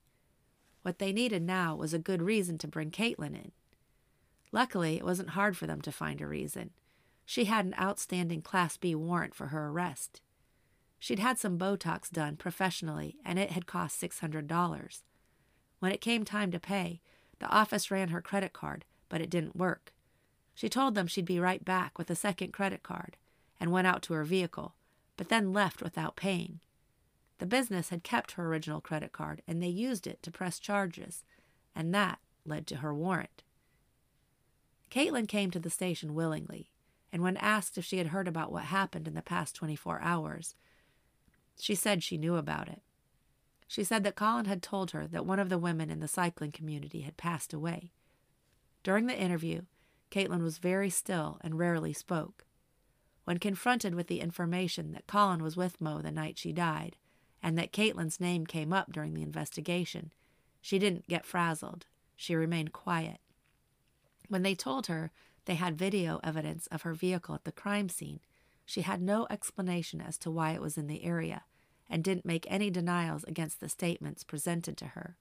What 0.84 1.00
they 1.00 1.12
needed 1.12 1.42
now 1.42 1.76
was 1.76 1.96
a 1.96 1.98
good 1.98 2.22
reason 2.22 2.60
to 2.60 2.68
bring 2.68 2.92
Kaitlin 2.92 3.34
in. 3.34 3.54
Luckily, 4.52 4.98
it 4.98 5.04
wasn't 5.04 5.32
hard 5.32 5.58
for 5.58 5.66
them 5.66 5.82
to 5.82 5.92
find 5.92 6.22
a 6.22 6.28
reason. 6.28 6.70
She 7.26 7.46
had 7.46 7.66
an 7.66 7.74
outstanding 7.82 8.44
Class 8.44 8.78
B 8.78 8.94
warrant 8.94 9.34
for 9.34 9.48
her 9.48 9.70
arrest. 9.70 10.22
She'd 11.00 11.18
had 11.18 11.40
some 11.40 11.58
Botox 11.58 12.12
done 12.12 12.36
professionally, 12.36 13.18
and 13.26 13.40
it 13.40 13.50
had 13.50 13.66
cost 13.66 14.00
$600. 14.00 15.02
When 15.80 15.92
it 15.92 16.02
came 16.02 16.24
time 16.24 16.52
to 16.52 16.60
pay, 16.60 17.02
the 17.40 17.50
office 17.50 17.90
ran 17.90 18.10
her 18.10 18.22
credit 18.22 18.54
card, 18.54 18.86
but 19.10 19.22
it 19.22 19.32
didn't 19.32 19.56
work. 19.56 19.92
She 20.54 20.70
told 20.70 20.96
them 20.96 21.08
she'd 21.08 21.26
be 21.26 21.40
right 21.40 21.64
back 21.64 21.98
with 21.98 22.10
a 22.10 22.16
second 22.16 22.54
credit 22.54 22.84
card 22.84 23.18
and 23.60 23.72
went 23.72 23.88
out 23.88 24.02
to 24.04 24.14
her 24.14 24.24
vehicle, 24.24 24.76
but 25.18 25.30
then 25.30 25.54
left 25.54 25.82
without 25.82 26.16
paying. 26.16 26.60
The 27.40 27.46
business 27.46 27.90
had 27.90 28.04
kept 28.04 28.34
her 28.34 28.48
original 28.48 28.82
credit 28.82 29.12
card 29.12 29.42
and 29.48 29.62
they 29.62 29.68
used 29.68 30.06
it 30.08 30.22
to 30.24 30.32
press 30.32 30.60
charges, 30.60 31.24
and 31.76 31.94
that 31.94 32.20
led 32.46 32.68
to 32.68 32.78
her 32.78 32.94
warrant. 32.94 33.44
Kaitlin 34.90 35.28
came 35.28 35.52
to 35.52 35.60
the 35.60 35.70
station 35.70 36.14
willingly, 36.14 36.70
and 37.12 37.22
when 37.22 37.38
asked 37.38 37.78
if 37.78 37.86
she 37.86 37.98
had 37.98 38.08
heard 38.08 38.28
about 38.28 38.52
what 38.52 38.66
happened 38.66 39.08
in 39.08 39.14
the 39.14 39.22
past 39.22 39.56
24 39.56 40.02
hours, 40.02 40.56
she 41.60 41.76
said 41.76 42.04
she 42.04 42.18
knew 42.18 42.36
about 42.36 42.68
it. 42.68 42.82
She 43.68 43.84
said 43.84 44.04
that 44.04 44.16
Colin 44.16 44.46
had 44.46 44.62
told 44.62 44.92
her 44.92 45.08
that 45.08 45.26
one 45.26 45.40
of 45.40 45.50
the 45.50 45.58
women 45.58 45.90
in 45.90 46.02
the 46.02 46.08
cycling 46.08 46.52
community 46.52 47.02
had 47.02 47.16
passed 47.16 47.54
away. 47.54 47.92
During 48.84 49.06
the 49.06 49.18
interview, 49.18 49.62
Kaitlin 50.12 50.44
was 50.44 50.58
very 50.58 50.90
still 50.90 51.40
and 51.42 51.58
rarely 51.58 51.94
spoke. 51.94 52.46
When 53.24 53.38
confronted 53.38 53.96
with 53.96 54.08
the 54.08 54.20
information 54.20 54.92
that 54.92 55.08
Colin 55.08 55.42
was 55.42 55.56
with 55.56 55.80
Mo 55.80 56.02
the 56.02 56.12
night 56.12 56.38
she 56.38 56.52
died, 56.52 56.98
and 57.42 57.58
that 57.58 57.72
Kaitlin's 57.72 58.20
name 58.20 58.46
came 58.46 58.74
up 58.74 58.92
during 58.92 59.14
the 59.14 59.24
investigation, 59.24 60.12
she 60.62 60.78
didn't 60.78 61.08
get 61.08 61.26
frazzled. 61.26 61.86
She 62.16 62.36
remained 62.36 62.74
quiet. 62.74 63.20
When 64.28 64.44
they 64.44 64.54
told 64.54 64.88
her 64.88 65.12
they 65.46 65.56
had 65.56 65.78
video 65.78 66.20
evidence 66.24 66.68
of 66.68 66.84
her 66.84 66.94
vehicle 66.94 67.34
at 67.34 67.46
the 67.46 67.52
crime 67.52 67.90
scene, 67.90 68.20
she 68.66 68.82
had 68.82 69.02
no 69.02 69.28
explanation 69.30 70.02
as 70.02 70.18
to 70.20 70.32
why 70.32 70.52
it 70.52 70.62
was 70.62 70.78
in 70.78 70.88
the 70.88 71.04
area 71.04 71.44
and 71.90 72.04
didn't 72.04 72.26
make 72.26 72.46
any 72.50 72.70
denials 72.70 73.24
against 73.26 73.60
the 73.60 73.70
statements 73.70 74.24
presented 74.24 74.78
to 74.78 74.88
her. 74.88 75.18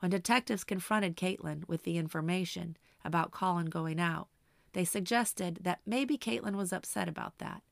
When 0.00 0.10
detectives 0.10 0.64
confronted 0.64 1.16
Kaitlin 1.16 1.68
with 1.68 1.84
the 1.84 1.98
information 1.98 2.76
about 3.04 3.30
Colin 3.30 3.66
going 3.66 4.00
out, 4.00 4.28
they 4.72 4.84
suggested 4.84 5.60
that 5.62 5.80
maybe 5.86 6.16
Kaitlin 6.16 6.56
was 6.56 6.72
upset 6.72 7.08
about 7.08 7.38
that. 7.38 7.62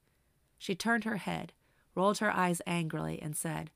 She 0.58 0.74
turned 0.74 1.04
her 1.04 1.16
head, 1.16 1.52
rolled 1.94 2.18
her 2.18 2.30
eyes 2.30 2.60
angrily, 2.66 3.20
and 3.20 3.36
said, 3.36 3.70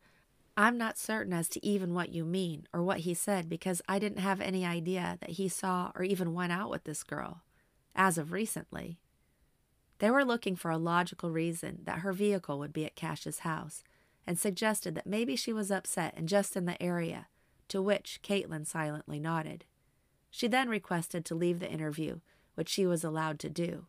I'm 0.56 0.78
not 0.78 0.98
certain 0.98 1.32
as 1.32 1.48
to 1.48 1.66
even 1.66 1.94
what 1.94 2.10
you 2.10 2.24
mean 2.24 2.68
or 2.72 2.82
what 2.82 3.00
he 3.00 3.14
said 3.14 3.48
because 3.48 3.82
I 3.88 3.98
didn't 3.98 4.18
have 4.20 4.40
any 4.40 4.64
idea 4.64 5.18
that 5.20 5.30
he 5.30 5.48
saw 5.48 5.90
or 5.96 6.04
even 6.04 6.34
went 6.34 6.52
out 6.52 6.70
with 6.70 6.84
this 6.84 7.02
girl, 7.02 7.42
as 7.94 8.18
of 8.18 8.30
recently. 8.30 8.98
They 9.98 10.10
were 10.10 10.24
looking 10.24 10.54
for 10.54 10.70
a 10.70 10.78
logical 10.78 11.30
reason 11.30 11.80
that 11.84 12.00
her 12.00 12.12
vehicle 12.12 12.58
would 12.58 12.72
be 12.72 12.84
at 12.84 12.94
Cash's 12.94 13.40
house 13.40 13.82
and 14.26 14.38
suggested 14.38 14.94
that 14.94 15.06
maybe 15.06 15.34
she 15.34 15.52
was 15.52 15.70
upset 15.70 16.14
and 16.16 16.28
just 16.28 16.56
in 16.56 16.66
the 16.66 16.80
area, 16.82 17.26
to 17.68 17.82
which 17.82 18.20
Kaitlin 18.22 18.66
silently 18.66 19.18
nodded. 19.18 19.64
She 20.36 20.48
then 20.48 20.68
requested 20.68 21.24
to 21.26 21.36
leave 21.36 21.60
the 21.60 21.70
interview, 21.70 22.18
which 22.56 22.68
she 22.68 22.86
was 22.86 23.04
allowed 23.04 23.38
to 23.38 23.48
do. 23.48 23.86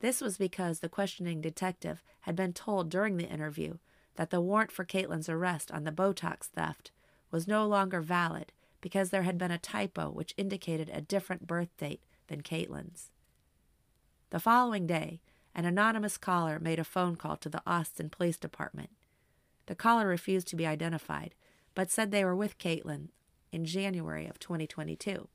This 0.00 0.22
was 0.22 0.38
because 0.38 0.80
the 0.80 0.88
questioning 0.88 1.42
detective 1.42 2.02
had 2.20 2.34
been 2.34 2.54
told 2.54 2.88
during 2.88 3.18
the 3.18 3.28
interview 3.28 3.76
that 4.14 4.30
the 4.30 4.40
warrant 4.40 4.72
for 4.72 4.86
Kaitlin's 4.86 5.28
arrest 5.28 5.70
on 5.70 5.84
the 5.84 5.92
Botox 5.92 6.44
theft 6.44 6.90
was 7.30 7.46
no 7.46 7.66
longer 7.66 8.00
valid 8.00 8.50
because 8.80 9.10
there 9.10 9.24
had 9.24 9.36
been 9.36 9.50
a 9.50 9.58
typo 9.58 10.08
which 10.08 10.32
indicated 10.38 10.88
a 10.88 11.02
different 11.02 11.46
birth 11.46 11.76
date 11.76 12.00
than 12.28 12.40
Kaitlin's. 12.40 13.10
The 14.30 14.40
following 14.40 14.86
day, 14.86 15.20
an 15.54 15.66
anonymous 15.66 16.16
caller 16.16 16.58
made 16.58 16.78
a 16.78 16.82
phone 16.82 17.14
call 17.14 17.36
to 17.36 17.50
the 17.50 17.62
Austin 17.66 18.08
Police 18.08 18.38
Department. 18.38 18.88
The 19.66 19.74
caller 19.74 20.08
refused 20.08 20.48
to 20.48 20.56
be 20.56 20.66
identified, 20.66 21.34
but 21.74 21.90
said 21.90 22.10
they 22.10 22.24
were 22.24 22.34
with 22.34 22.56
Kaitlin 22.56 23.08
in 23.52 23.66
January 23.66 24.26
of 24.26 24.38
2022. 24.38 25.28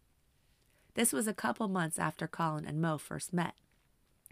This 0.96 1.12
was 1.12 1.28
a 1.28 1.34
couple 1.34 1.68
months 1.68 1.98
after 1.98 2.28
Colin 2.28 2.66
and 2.66 2.82
Mo 2.82 2.98
first 2.98 3.34
met. 3.34 3.56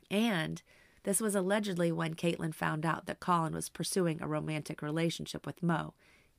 And 0.09 0.61
this 1.03 1.19
was 1.19 1.33
allegedly 1.33 1.91
when 1.91 2.13
Kaitlin 2.13 2.53
found 2.53 2.85
out 2.85 3.07
that 3.07 3.19
Colin 3.19 3.53
was 3.53 3.69
pursuing 3.69 4.21
a 4.21 4.27
romantic 4.27 4.81
relationship 4.81 5.45
with 5.45 5.63
Mo, 5.63 5.93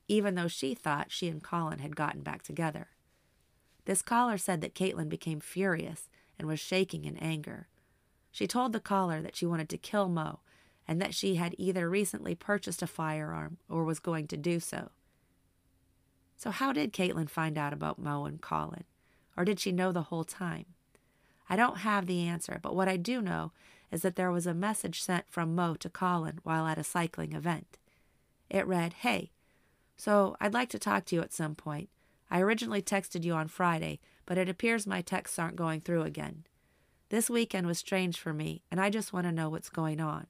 even 0.07 0.35
though 0.35 0.47
she 0.47 0.73
thought 0.73 1.11
she 1.11 1.27
and 1.27 1.43
Colin 1.43 1.79
had 1.79 1.95
gotten 1.95 2.21
back 2.21 2.43
together. 2.43 2.87
This 3.85 4.01
caller 4.01 4.37
said 4.37 4.61
that 4.61 4.75
Kaitlin 4.75 5.09
became 5.09 5.41
furious 5.41 6.09
and 6.39 6.47
was 6.47 6.59
shaking 6.59 7.03
in 7.03 7.17
anger. 7.17 7.67
She 8.31 8.47
told 8.47 8.71
the 8.71 8.79
caller 8.79 9.21
that 9.21 9.35
she 9.35 9.45
wanted 9.45 9.69
to 9.69 9.77
kill 9.77 10.07
Mo 10.07 10.39
and 10.87 11.01
that 11.01 11.13
she 11.13 11.35
had 11.35 11.55
either 11.57 11.89
recently 11.89 12.35
purchased 12.35 12.81
a 12.81 12.87
firearm 12.87 13.57
or 13.69 13.83
was 13.83 13.99
going 13.99 14.27
to 14.27 14.37
do 14.37 14.59
so. 14.59 14.91
So, 16.37 16.51
how 16.51 16.73
did 16.73 16.93
Kaitlin 16.93 17.29
find 17.29 17.57
out 17.57 17.73
about 17.73 17.99
Mo 17.99 18.25
and 18.25 18.41
Colin? 18.41 18.85
Or 19.35 19.45
did 19.45 19.59
she 19.59 19.71
know 19.71 19.91
the 19.91 20.03
whole 20.03 20.23
time? 20.23 20.65
I 21.49 21.55
don't 21.55 21.79
have 21.79 22.05
the 22.05 22.21
answer, 22.27 22.59
but 22.61 22.75
what 22.75 22.87
I 22.87 22.97
do 22.97 23.21
know 23.21 23.51
is 23.91 24.01
that 24.01 24.15
there 24.15 24.31
was 24.31 24.47
a 24.47 24.53
message 24.53 25.01
sent 25.01 25.25
from 25.29 25.55
Mo 25.55 25.75
to 25.75 25.89
Colin 25.89 26.39
while 26.43 26.65
at 26.65 26.77
a 26.77 26.83
cycling 26.83 27.33
event. 27.33 27.77
It 28.49 28.67
read, 28.67 28.93
Hey, 28.93 29.31
so 29.97 30.35
I'd 30.41 30.53
like 30.53 30.69
to 30.69 30.79
talk 30.79 31.05
to 31.05 31.15
you 31.15 31.21
at 31.21 31.33
some 31.33 31.55
point. 31.55 31.89
I 32.29 32.41
originally 32.41 32.81
texted 32.81 33.23
you 33.23 33.33
on 33.33 33.47
Friday, 33.47 33.99
but 34.25 34.37
it 34.37 34.49
appears 34.49 34.87
my 34.87 35.01
texts 35.01 35.37
aren't 35.37 35.55
going 35.55 35.81
through 35.81 36.03
again. 36.03 36.45
This 37.09 37.29
weekend 37.29 37.67
was 37.67 37.77
strange 37.77 38.19
for 38.19 38.33
me, 38.33 38.63
and 38.71 38.81
I 38.81 38.89
just 38.89 39.13
want 39.13 39.27
to 39.27 39.31
know 39.31 39.49
what's 39.49 39.69
going 39.69 39.99
on. 39.99 40.25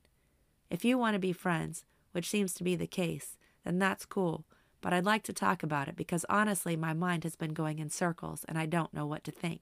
If 0.70 0.84
you 0.84 0.98
want 0.98 1.14
to 1.14 1.20
be 1.20 1.32
friends, 1.32 1.86
which 2.12 2.30
seems 2.30 2.54
to 2.56 2.64
be 2.64 2.76
the 2.76 2.88
case, 2.88 3.38
then 3.64 3.80
that's 3.80 4.06
cool, 4.06 4.46
but 4.84 4.92
I'd 4.92 5.06
like 5.06 5.24
to 5.24 5.34
talk 5.34 5.64
about 5.64 5.88
it 5.88 5.96
because 5.96 6.26
honestly, 6.28 6.76
my 6.76 6.94
mind 6.94 7.24
has 7.24 7.38
been 7.38 7.54
going 7.54 7.80
in 7.80 7.90
circles 7.90 8.46
and 8.50 8.60
I 8.60 8.66
don't 8.66 8.94
know 8.94 9.08
what 9.08 9.24
to 9.24 9.32
think. 9.32 9.62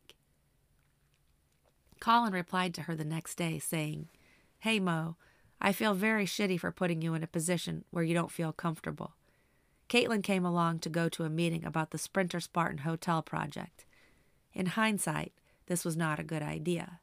Colin 2.00 2.34
replied 2.34 2.74
to 2.74 2.82
her 2.82 2.96
the 2.96 3.06
next 3.06 3.36
day, 3.36 3.60
saying, 3.60 4.08
Hey, 4.60 4.80
Mo, 4.80 5.18
I 5.62 5.74
feel 5.74 5.94
very 5.94 6.26
shitty 6.26 6.60
for 6.60 6.72
putting 6.72 7.04
you 7.04 7.14
in 7.14 7.22
a 7.22 7.28
position 7.28 7.86
where 7.92 8.04
you 8.04 8.16
don't 8.16 8.32
feel 8.32 8.52
comfortable. 8.52 9.14
Kaitlin 9.88 10.24
came 10.24 10.44
along 10.44 10.80
to 10.80 10.90
go 10.90 11.08
to 11.10 11.24
a 11.24 11.30
meeting 11.30 11.64
about 11.64 11.92
the 11.92 12.00
Sprinter 12.00 12.40
Spartan 12.40 12.80
Hotel 12.80 13.22
project. 13.22 13.86
In 14.56 14.66
hindsight, 14.66 15.34
this 15.68 15.86
was 15.86 15.96
not 15.96 16.20
a 16.20 16.24
good 16.24 16.42
idea. 16.42 17.00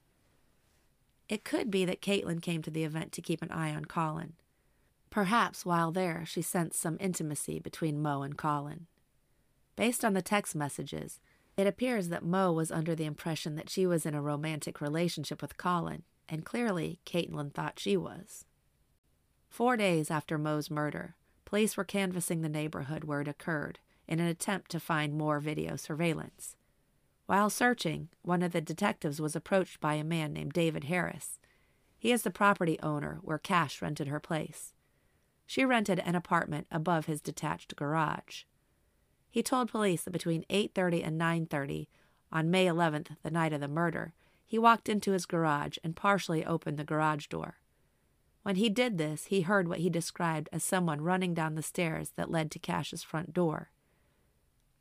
It 1.28 1.44
could 1.44 1.70
be 1.70 1.84
that 1.84 2.02
Kaitlin 2.02 2.42
came 2.42 2.62
to 2.62 2.70
the 2.70 2.82
event 2.82 3.12
to 3.12 3.22
keep 3.22 3.42
an 3.42 3.52
eye 3.52 3.72
on 3.72 3.84
Colin. 3.84 4.32
Perhaps 5.10 5.64
while 5.64 5.90
there, 5.90 6.24
she 6.26 6.42
sensed 6.42 6.80
some 6.80 6.96
intimacy 7.00 7.58
between 7.58 8.02
Mo 8.02 8.22
and 8.22 8.36
Colin. 8.36 8.86
Based 9.76 10.04
on 10.04 10.12
the 10.12 10.22
text 10.22 10.54
messages, 10.54 11.20
it 11.56 11.66
appears 11.66 12.08
that 12.08 12.24
Mo 12.24 12.52
was 12.52 12.70
under 12.70 12.94
the 12.94 13.04
impression 13.04 13.56
that 13.56 13.70
she 13.70 13.86
was 13.86 14.04
in 14.04 14.14
a 14.14 14.22
romantic 14.22 14.80
relationship 14.80 15.40
with 15.40 15.56
Colin, 15.56 16.02
and 16.28 16.44
clearly 16.44 17.00
Kaitlin 17.06 17.52
thought 17.52 17.80
she 17.80 17.96
was. 17.96 18.44
Four 19.48 19.76
days 19.76 20.10
after 20.10 20.36
Mo's 20.36 20.70
murder, 20.70 21.16
police 21.44 21.76
were 21.76 21.84
canvassing 21.84 22.42
the 22.42 22.48
neighborhood 22.48 23.04
where 23.04 23.22
it 23.22 23.28
occurred 23.28 23.78
in 24.06 24.20
an 24.20 24.26
attempt 24.26 24.70
to 24.70 24.80
find 24.80 25.14
more 25.14 25.40
video 25.40 25.76
surveillance. 25.76 26.54
While 27.26 27.50
searching, 27.50 28.08
one 28.22 28.42
of 28.42 28.52
the 28.52 28.60
detectives 28.60 29.20
was 29.20 29.34
approached 29.34 29.80
by 29.80 29.94
a 29.94 30.04
man 30.04 30.32
named 30.32 30.52
David 30.52 30.84
Harris. 30.84 31.38
He 31.98 32.12
is 32.12 32.22
the 32.22 32.30
property 32.30 32.78
owner 32.82 33.18
where 33.22 33.38
Cash 33.38 33.82
rented 33.82 34.08
her 34.08 34.20
place. 34.20 34.74
She 35.48 35.64
rented 35.64 35.98
an 36.00 36.14
apartment 36.14 36.66
above 36.70 37.06
his 37.06 37.22
detached 37.22 37.74
garage. 37.74 38.44
He 39.30 39.42
told 39.42 39.70
police 39.70 40.02
that 40.02 40.10
between 40.10 40.44
8:30 40.50 41.02
and 41.02 41.18
9:30 41.18 41.88
on 42.30 42.50
May 42.50 42.66
11th, 42.66 43.16
the 43.22 43.30
night 43.30 43.54
of 43.54 43.62
the 43.62 43.66
murder, 43.66 44.12
he 44.44 44.58
walked 44.58 44.90
into 44.90 45.12
his 45.12 45.24
garage 45.24 45.78
and 45.82 45.96
partially 45.96 46.44
opened 46.44 46.78
the 46.78 46.84
garage 46.84 47.28
door. 47.28 47.56
When 48.42 48.56
he 48.56 48.68
did 48.68 48.98
this, 48.98 49.24
he 49.26 49.40
heard 49.40 49.68
what 49.68 49.78
he 49.78 49.88
described 49.88 50.50
as 50.52 50.62
someone 50.62 51.00
running 51.00 51.32
down 51.32 51.54
the 51.54 51.62
stairs 51.62 52.10
that 52.16 52.30
led 52.30 52.50
to 52.50 52.58
Cash's 52.58 53.02
front 53.02 53.32
door. 53.32 53.70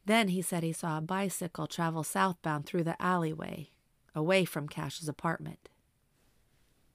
Then 0.04 0.28
he 0.28 0.42
said 0.42 0.64
he 0.64 0.74
saw 0.74 0.98
a 0.98 1.02
bicycle 1.02 1.68
travel 1.68 2.04
southbound 2.04 2.66
through 2.66 2.84
the 2.84 3.02
alleyway, 3.02 3.72
away 4.14 4.44
from 4.44 4.68
Cash's 4.68 5.08
apartment. 5.08 5.70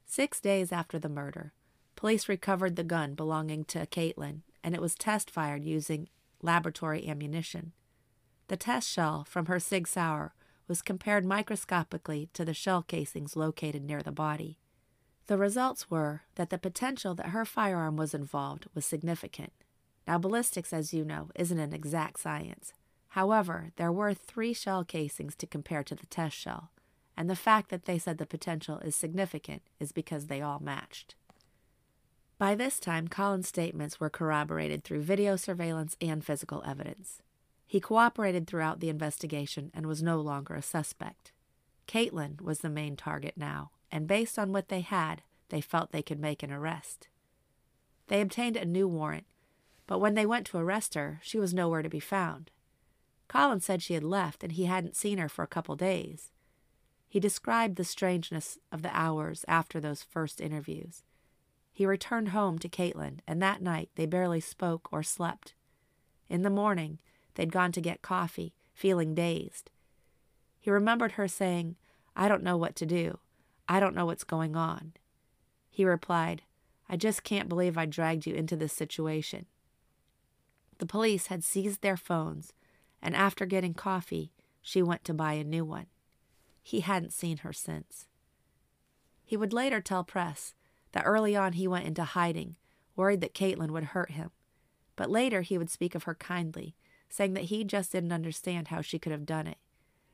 Six 0.04 0.40
days 0.40 0.72
after 0.72 0.98
the 0.98 1.08
murder, 1.08 1.54
police 1.96 2.28
recovered 2.28 2.76
the 2.76 2.84
gun 2.84 3.14
belonging 3.14 3.64
to 3.64 3.86
Kaitlin, 3.86 4.42
and 4.62 4.74
it 4.74 4.80
was 4.80 4.94
test 4.94 5.30
fired 5.30 5.64
using 5.64 6.08
laboratory 6.40 7.08
ammunition. 7.08 7.72
The 8.48 8.56
test 8.56 8.88
shell 8.88 9.24
from 9.28 9.46
her 9.46 9.60
Sig 9.60 9.86
Sauer 9.86 10.34
was 10.68 10.82
compared 10.82 11.24
microscopically 11.24 12.28
to 12.32 12.44
the 12.44 12.54
shell 12.54 12.82
casings 12.82 13.36
located 13.36 13.84
near 13.84 14.02
the 14.02 14.12
body. 14.12 14.58
The 15.26 15.38
results 15.38 15.90
were 15.90 16.22
that 16.34 16.50
the 16.50 16.58
potential 16.58 17.14
that 17.14 17.28
her 17.28 17.44
firearm 17.44 17.96
was 17.96 18.14
involved 18.14 18.66
was 18.74 18.84
significant. 18.84 19.52
Now, 20.06 20.18
ballistics, 20.18 20.72
as 20.72 20.92
you 20.92 21.04
know, 21.04 21.30
isn't 21.36 21.58
an 21.58 21.72
exact 21.72 22.18
science, 22.18 22.72
However, 23.12 23.72
there 23.76 23.92
were 23.92 24.14
three 24.14 24.54
shell 24.54 24.84
casings 24.84 25.34
to 25.34 25.46
compare 25.46 25.84
to 25.84 25.94
the 25.94 26.06
test 26.06 26.34
shell, 26.34 26.70
and 27.14 27.28
the 27.28 27.36
fact 27.36 27.68
that 27.68 27.84
they 27.84 27.98
said 27.98 28.16
the 28.16 28.24
potential 28.24 28.78
is 28.78 28.96
significant 28.96 29.60
is 29.78 29.92
because 29.92 30.28
they 30.28 30.40
all 30.40 30.60
matched. 30.60 31.14
By 32.42 32.56
this 32.56 32.80
time, 32.80 33.06
Colin's 33.06 33.46
statements 33.46 34.00
were 34.00 34.10
corroborated 34.10 34.82
through 34.82 35.02
video 35.02 35.36
surveillance 35.36 35.96
and 36.00 36.24
physical 36.24 36.60
evidence. 36.66 37.22
He 37.68 37.78
cooperated 37.78 38.48
throughout 38.48 38.80
the 38.80 38.88
investigation 38.88 39.70
and 39.72 39.86
was 39.86 40.02
no 40.02 40.20
longer 40.20 40.56
a 40.56 40.60
suspect. 40.60 41.30
Kaitlin 41.86 42.40
was 42.42 42.58
the 42.58 42.68
main 42.68 42.96
target 42.96 43.34
now, 43.36 43.70
and 43.92 44.08
based 44.08 44.40
on 44.40 44.50
what 44.50 44.70
they 44.70 44.80
had, 44.80 45.22
they 45.50 45.60
felt 45.60 45.92
they 45.92 46.02
could 46.02 46.18
make 46.18 46.42
an 46.42 46.50
arrest. 46.50 47.06
They 48.08 48.20
obtained 48.20 48.56
a 48.56 48.64
new 48.64 48.88
warrant, 48.88 49.26
but 49.86 50.00
when 50.00 50.14
they 50.14 50.26
went 50.26 50.48
to 50.48 50.58
arrest 50.58 50.94
her, 50.94 51.20
she 51.22 51.38
was 51.38 51.54
nowhere 51.54 51.82
to 51.82 51.88
be 51.88 52.00
found. 52.00 52.50
Colin 53.28 53.60
said 53.60 53.82
she 53.82 53.94
had 53.94 54.02
left 54.02 54.42
and 54.42 54.54
he 54.54 54.64
hadn't 54.64 54.96
seen 54.96 55.18
her 55.18 55.28
for 55.28 55.44
a 55.44 55.46
couple 55.46 55.76
days. 55.76 56.32
He 57.08 57.20
described 57.20 57.76
the 57.76 57.84
strangeness 57.84 58.58
of 58.72 58.82
the 58.82 58.90
hours 58.92 59.44
after 59.46 59.78
those 59.78 60.02
first 60.02 60.40
interviews. 60.40 61.04
He 61.72 61.86
returned 61.86 62.28
home 62.28 62.58
to 62.58 62.68
Kaitlin, 62.68 63.20
and 63.26 63.40
that 63.40 63.62
night 63.62 63.90
they 63.94 64.06
barely 64.06 64.40
spoke 64.40 64.88
or 64.92 65.02
slept. 65.02 65.54
In 66.28 66.42
the 66.42 66.50
morning, 66.50 66.98
they'd 67.34 67.52
gone 67.52 67.72
to 67.72 67.80
get 67.80 68.02
coffee, 68.02 68.54
feeling 68.74 69.14
dazed. 69.14 69.70
He 70.60 70.70
remembered 70.70 71.12
her 71.12 71.28
saying, 71.28 71.76
I 72.14 72.28
don't 72.28 72.42
know 72.42 72.56
what 72.56 72.76
to 72.76 72.86
do. 72.86 73.18
I 73.68 73.80
don't 73.80 73.94
know 73.94 74.06
what's 74.06 74.24
going 74.24 74.54
on. 74.54 74.92
He 75.70 75.84
replied, 75.84 76.42
I 76.88 76.96
just 76.96 77.24
can't 77.24 77.48
believe 77.48 77.78
I 77.78 77.86
dragged 77.86 78.26
you 78.26 78.34
into 78.34 78.56
this 78.56 78.72
situation. 78.72 79.46
The 80.78 80.86
police 80.86 81.28
had 81.28 81.42
seized 81.42 81.80
their 81.80 81.96
phones 81.96 82.52
and 83.02 83.16
after 83.16 83.44
getting 83.44 83.74
coffee, 83.74 84.30
she 84.62 84.80
went 84.80 85.04
to 85.04 85.12
buy 85.12 85.32
a 85.32 85.44
new 85.44 85.64
one. 85.64 85.86
He 86.62 86.80
hadn't 86.80 87.12
seen 87.12 87.38
her 87.38 87.52
since. 87.52 88.06
He 89.24 89.36
would 89.36 89.52
later 89.52 89.80
tell 89.80 90.04
press 90.04 90.54
that 90.92 91.04
early 91.04 91.34
on 91.36 91.54
he 91.54 91.68
went 91.68 91.86
into 91.86 92.04
hiding, 92.04 92.56
worried 92.96 93.20
that 93.20 93.34
Kaitlin 93.34 93.70
would 93.70 93.84
hurt 93.84 94.12
him. 94.12 94.30
But 94.96 95.10
later 95.10 95.42
he 95.42 95.58
would 95.58 95.70
speak 95.70 95.94
of 95.94 96.04
her 96.04 96.14
kindly, 96.14 96.74
saying 97.08 97.34
that 97.34 97.44
he 97.44 97.64
just 97.64 97.92
didn't 97.92 98.12
understand 98.12 98.68
how 98.68 98.80
she 98.80 98.98
could 98.98 99.12
have 99.12 99.26
done 99.26 99.46
it. 99.46 99.58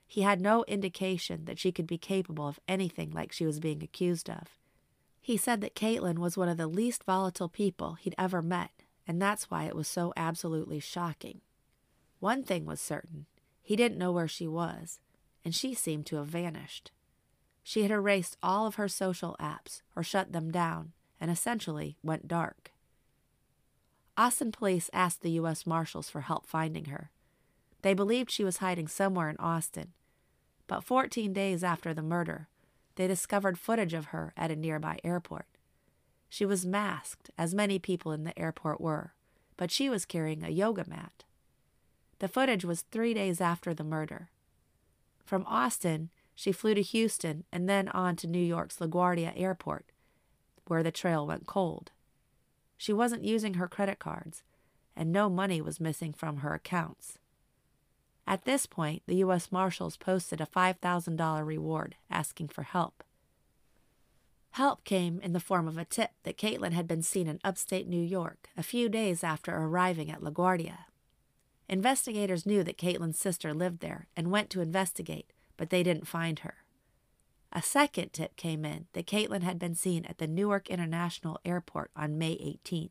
He 0.06 0.22
had 0.22 0.40
no 0.40 0.64
indication 0.64 1.44
that 1.44 1.58
she 1.58 1.70
could 1.70 1.86
be 1.86 1.98
capable 1.98 2.48
of 2.48 2.60
anything 2.66 3.10
like 3.10 3.30
she 3.30 3.44
was 3.44 3.60
being 3.60 3.82
accused 3.82 4.30
of. 4.30 4.58
He 5.20 5.36
said 5.36 5.60
that 5.60 5.74
Kaitlin 5.74 6.18
was 6.18 6.36
one 6.36 6.48
of 6.48 6.56
the 6.56 6.66
least 6.66 7.04
volatile 7.04 7.50
people 7.50 7.94
he'd 7.94 8.14
ever 8.16 8.40
met, 8.40 8.70
and 9.06 9.20
that's 9.20 9.50
why 9.50 9.64
it 9.64 9.76
was 9.76 9.86
so 9.86 10.12
absolutely 10.16 10.80
shocking. 10.80 11.42
One 12.20 12.42
thing 12.42 12.64
was 12.64 12.80
certain 12.80 13.26
he 13.62 13.76
didn't 13.76 13.98
know 13.98 14.12
where 14.12 14.28
she 14.28 14.48
was, 14.48 14.98
and 15.44 15.54
she 15.54 15.74
seemed 15.74 16.06
to 16.06 16.16
have 16.16 16.28
vanished. 16.28 16.90
She 17.68 17.82
had 17.82 17.90
erased 17.90 18.38
all 18.42 18.66
of 18.66 18.76
her 18.76 18.88
social 18.88 19.36
apps 19.38 19.82
or 19.94 20.02
shut 20.02 20.32
them 20.32 20.50
down 20.50 20.92
and 21.20 21.30
essentially 21.30 21.98
went 22.02 22.26
dark. 22.26 22.72
Austin 24.16 24.52
police 24.52 24.88
asked 24.94 25.20
the 25.20 25.32
U.S. 25.32 25.66
Marshals 25.66 26.08
for 26.08 26.22
help 26.22 26.46
finding 26.46 26.86
her. 26.86 27.10
They 27.82 27.92
believed 27.92 28.30
she 28.30 28.42
was 28.42 28.56
hiding 28.56 28.88
somewhere 28.88 29.28
in 29.28 29.36
Austin, 29.36 29.92
but 30.66 30.82
14 30.82 31.34
days 31.34 31.62
after 31.62 31.92
the 31.92 32.00
murder, 32.00 32.48
they 32.94 33.06
discovered 33.06 33.58
footage 33.58 33.92
of 33.92 34.06
her 34.06 34.32
at 34.34 34.50
a 34.50 34.56
nearby 34.56 34.98
airport. 35.04 35.44
She 36.30 36.46
was 36.46 36.64
masked, 36.64 37.30
as 37.36 37.54
many 37.54 37.78
people 37.78 38.12
in 38.12 38.24
the 38.24 38.38
airport 38.38 38.80
were, 38.80 39.12
but 39.58 39.70
she 39.70 39.90
was 39.90 40.06
carrying 40.06 40.42
a 40.42 40.48
yoga 40.48 40.86
mat. 40.88 41.24
The 42.20 42.28
footage 42.28 42.64
was 42.64 42.80
three 42.80 43.12
days 43.12 43.42
after 43.42 43.74
the 43.74 43.84
murder. 43.84 44.30
From 45.26 45.44
Austin, 45.46 46.08
she 46.38 46.52
flew 46.52 46.72
to 46.72 46.82
Houston 46.82 47.42
and 47.50 47.68
then 47.68 47.88
on 47.88 48.14
to 48.14 48.28
New 48.28 48.38
York's 48.38 48.76
LaGuardia 48.76 49.32
Airport. 49.34 49.86
where 50.66 50.84
the 50.84 50.92
trail 50.92 51.26
went 51.26 51.46
cold. 51.46 51.90
She 52.76 52.92
wasn't 52.92 53.24
using 53.24 53.54
her 53.54 53.66
credit 53.66 53.98
cards, 53.98 54.44
and 54.94 55.10
no 55.10 55.28
money 55.28 55.60
was 55.60 55.80
missing 55.80 56.12
from 56.12 56.36
her 56.38 56.54
accounts. 56.54 57.18
At 58.24 58.44
this 58.44 58.66
point, 58.66 59.02
the 59.06 59.16
U.S. 59.16 59.50
Marshals 59.50 59.96
posted 59.96 60.40
a 60.40 60.46
$5,000 60.46 61.44
reward 61.44 61.96
asking 62.08 62.48
for 62.48 62.62
help. 62.62 63.02
Help 64.50 64.84
came 64.84 65.18
in 65.20 65.32
the 65.32 65.40
form 65.40 65.66
of 65.66 65.76
a 65.78 65.84
tip 65.84 66.10
that 66.22 66.38
Kaitlin 66.38 66.72
had 66.72 66.86
been 66.86 67.02
seen 67.02 67.26
in 67.26 67.40
upstate 67.42 67.88
New 67.88 68.00
York 68.00 68.50
a 68.56 68.62
few 68.62 68.88
days 68.88 69.24
after 69.24 69.56
arriving 69.56 70.08
at 70.08 70.20
LaGuardia. 70.20 70.84
Investigators 71.68 72.46
knew 72.46 72.62
that 72.62 72.78
Kaitlin's 72.78 73.18
sister 73.18 73.52
lived 73.52 73.80
there 73.80 74.06
and 74.14 74.30
went 74.30 74.50
to 74.50 74.60
investigate, 74.60 75.32
but 75.58 75.68
they 75.68 75.82
didn't 75.82 76.08
find 76.08 76.38
her. 76.38 76.54
A 77.52 77.60
second 77.60 78.14
tip 78.14 78.36
came 78.36 78.64
in 78.64 78.86
that 78.94 79.06
Kaitlin 79.06 79.42
had 79.42 79.58
been 79.58 79.74
seen 79.74 80.06
at 80.06 80.16
the 80.16 80.26
Newark 80.26 80.70
International 80.70 81.38
Airport 81.44 81.90
on 81.94 82.16
May 82.16 82.34
18th. 82.36 82.90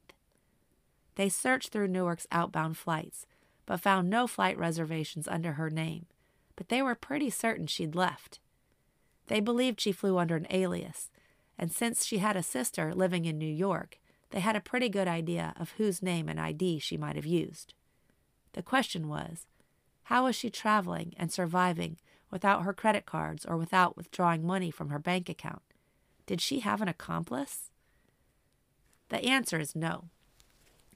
They 1.15 1.30
searched 1.30 1.69
through 1.69 1.88
Newark's 1.88 2.27
outbound 2.32 2.77
flights, 2.77 3.25
but 3.65 3.82
found 3.82 4.10
no 4.10 4.27
flight 4.27 4.58
reservations 4.58 5.27
under 5.27 5.53
her 5.53 5.71
name, 5.71 6.06
but 6.56 6.69
they 6.69 6.82
were 6.82 6.95
pretty 6.95 7.30
certain 7.30 7.65
she'd 7.65 7.95
left. 7.95 8.39
They 9.27 9.39
believed 9.39 9.82
she 9.82 9.91
flew 9.91 10.17
under 10.17 10.36
an 10.36 10.47
alias, 10.49 11.10
and 11.58 11.71
since 11.71 12.06
she 12.06 12.19
had 12.19 12.38
a 12.38 12.43
sister 12.43 12.93
living 12.93 13.25
in 13.25 13.38
New 13.38 13.45
York, 13.45 13.99
they 14.30 14.39
had 14.39 14.56
a 14.56 14.62
pretty 14.62 14.89
good 14.89 15.08
idea 15.08 15.53
of 15.58 15.71
whose 15.71 16.01
name 16.01 16.30
and 16.30 16.39
ID 16.39 16.80
she 16.80 16.97
might 16.97 17.15
have 17.15 17.25
used. 17.25 17.73
The 18.53 18.63
question 18.63 19.08
was 19.08 19.45
how 20.03 20.25
was 20.25 20.36
she 20.36 20.49
traveling 20.49 21.13
and 21.17 21.32
surviving 21.32 21.97
without 22.31 22.63
her 22.63 22.73
credit 22.73 23.05
cards 23.05 23.45
or 23.45 23.57
without 23.57 23.95
withdrawing 23.97 24.45
money 24.45 24.71
from 24.71 24.89
her 24.89 24.99
bank 24.99 25.29
account? 25.29 25.61
Did 26.25 26.41
she 26.41 26.59
have 26.59 26.81
an 26.81 26.87
accomplice? 26.87 27.71
The 29.09 29.23
answer 29.23 29.59
is 29.59 29.75
no. 29.75 30.05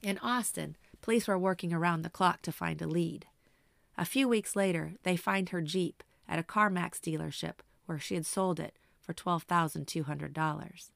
In 0.02 0.18
Austin, 0.18 0.76
police 1.00 1.26
were 1.26 1.38
working 1.38 1.72
around 1.72 2.02
the 2.02 2.10
clock 2.10 2.42
to 2.42 2.52
find 2.52 2.80
a 2.82 2.86
lead. 2.86 3.26
A 3.96 4.04
few 4.04 4.28
weeks 4.28 4.56
later, 4.56 4.94
they 5.02 5.16
find 5.16 5.48
her 5.50 5.62
Jeep 5.62 6.02
at 6.28 6.38
a 6.38 6.42
CarMax 6.42 7.00
dealership 7.00 7.60
where 7.86 7.98
she 7.98 8.14
had 8.14 8.26
sold 8.26 8.60
it 8.60 8.76
for 9.00 9.14
$12,200. 9.14 10.90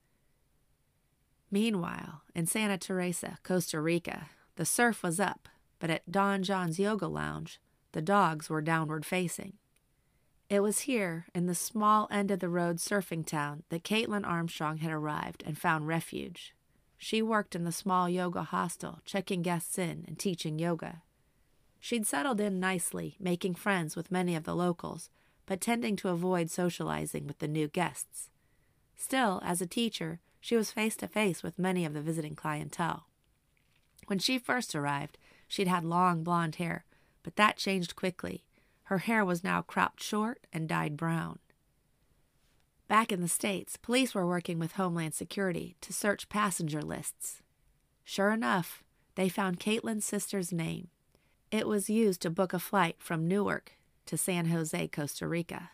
Meanwhile, 1.51 2.22
in 2.35 2.46
Santa 2.46 2.79
Teresa, 2.79 3.38
Costa 3.42 3.81
Rica, 3.81 4.29
the 4.57 4.64
surf 4.64 5.03
was 5.03 5.20
up, 5.20 5.49
but 5.79 5.90
at 5.90 6.11
Don 6.11 6.42
Jon's 6.42 6.79
Yoga 6.79 7.07
Lounge, 7.07 7.61
the 7.92 8.03
dogs 8.03 8.51
were 8.51 8.61
downward 8.61 9.07
facing. 9.07 9.55
It 10.49 10.61
was 10.61 10.81
here, 10.81 11.27
in 11.35 11.47
the 11.47 11.57
small 11.57 12.07
end 12.11 12.31
of 12.31 12.39
the 12.39 12.49
road 12.49 12.77
surfing 12.77 13.27
town, 13.27 13.65
that 13.69 13.83
Kaitlin 13.83 14.25
Armstrong 14.25 14.79
had 14.79 14.93
arrived 14.93 15.43
and 15.45 15.59
found 15.59 15.89
refuge. 15.89 16.55
She 16.97 17.21
worked 17.21 17.57
in 17.57 17.65
the 17.65 17.73
small 17.73 18.09
yoga 18.09 18.45
hostel, 18.45 19.01
checking 19.05 19.43
guests 19.43 19.77
in 19.77 20.05
and 20.07 20.19
teaching 20.19 20.59
yoga. 20.59 21.03
She'd 21.81 22.07
settled 22.07 22.41
in 22.41 22.61
nicely, 22.61 23.17
making 23.19 23.57
friends 23.57 23.97
with 23.97 24.13
many 24.13 24.37
of 24.37 24.45
the 24.45 24.55
locals, 24.55 25.11
but 25.47 25.61
tending 25.61 25.97
to 25.97 26.09
avoid 26.11 26.51
socializing 26.51 27.27
with 27.27 27.41
the 27.41 27.49
new 27.49 27.67
guests. 27.67 28.31
Still, 28.97 29.41
as 29.45 29.61
a 29.61 29.67
teacher, 29.67 30.21
she 30.41 30.57
was 30.57 30.71
face 30.71 30.97
to 30.97 31.09
face 31.09 31.43
with 31.43 31.59
many 31.59 31.85
of 31.85 31.93
the 31.93 32.01
visiting 32.01 32.37
clientele. 32.37 33.07
When 34.07 34.21
she 34.21 34.39
first 34.39 34.75
arrived, 34.77 35.19
she'd 35.49 35.69
had 35.69 35.85
long 35.85 36.23
blonde 36.23 36.57
hair, 36.57 36.85
but 37.25 37.37
that 37.37 37.57
changed 37.57 37.97
quickly. 37.97 38.46
Her 38.87 38.99
hair 38.99 39.25
was 39.25 39.42
now 39.42 39.62
cropped 39.62 40.01
short 40.01 40.46
and 40.53 40.68
dyed 40.68 40.96
brown. 40.96 41.40
Back 42.87 43.11
in 43.11 43.20
the 43.20 43.29
States, 43.29 43.77
police 43.77 44.14
were 44.14 44.27
working 44.27 44.61
with 44.61 44.72
Homeland 44.72 45.12
Security 45.12 45.77
to 45.81 45.92
search 45.92 46.29
passenger 46.29 46.81
lists. 46.81 47.42
Sure 48.05 48.31
enough, 48.31 48.85
they 49.16 49.29
found 49.29 49.59
Kaitlin's 49.59 50.05
sister's 50.05 50.53
name. 50.53 50.88
It 51.51 51.66
was 51.66 51.90
used 51.90 52.22
to 52.22 52.31
book 52.31 52.53
a 52.53 52.61
flight 52.61 52.96
from 53.01 53.27
Newark 53.27 53.72
to 54.07 54.16
San 54.16 54.46
Jose, 54.46 54.87
Costa 54.88 55.27
Rica. 55.27 55.70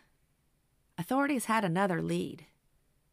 Authorities 0.96 1.44
had 1.44 1.64
another 1.64 2.00
lead. 2.00 2.46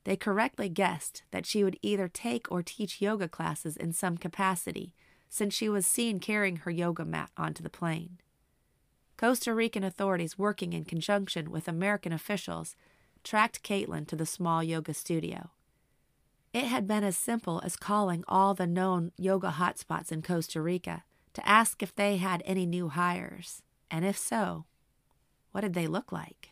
They 0.05 0.15
correctly 0.15 0.69
guessed 0.69 1.23
that 1.31 1.45
she 1.45 1.61
would 1.61 1.77
either 1.81 2.07
take 2.07 2.49
or 2.49 2.63
teach 2.63 3.01
yoga 3.01 3.27
classes 3.27 3.75
in 3.75 3.91
some 3.91 4.17
capacity, 4.17 4.93
since 5.27 5.53
she 5.53 5.67
was 5.67 5.85
seen 5.85 6.19
carrying 6.19 6.57
her 6.57 6.71
yoga 6.71 7.03
mat 7.03 7.31
onto 7.35 7.61
the 7.61 7.69
plane. 7.69 8.19
Costa 9.19 9.53
Rican 9.53 9.83
authorities, 9.83 10.39
working 10.39 10.71
in 10.71 10.85
conjunction 10.85 11.51
with 11.51 11.67
American 11.67 12.13
officials, 12.13 12.77
tracked 13.21 13.61
Kaitlin 13.63 14.07
to 14.07 14.15
the 14.15 14.25
small 14.25 14.63
yoga 14.63 14.93
studio. 14.93 15.49
It 16.53 16.63
had 16.63 16.87
been 16.87 17.03
as 17.03 17.17
simple 17.17 17.59
as 17.65 17.75
calling 17.75 18.23
all 18.29 18.53
the 18.53 18.65
known 18.65 19.11
yoga 19.17 19.55
hotspots 19.57 20.09
in 20.13 20.21
Costa 20.21 20.61
Rica 20.61 21.03
to 21.33 21.45
ask 21.45 21.83
if 21.83 21.93
they 21.93 22.15
had 22.15 22.41
any 22.45 22.65
new 22.65 22.87
hires, 22.87 23.61
and 23.91 24.05
if 24.05 24.17
so, 24.17 24.63
what 25.51 25.61
did 25.61 25.73
they 25.73 25.85
look 25.85 26.13
like? 26.13 26.51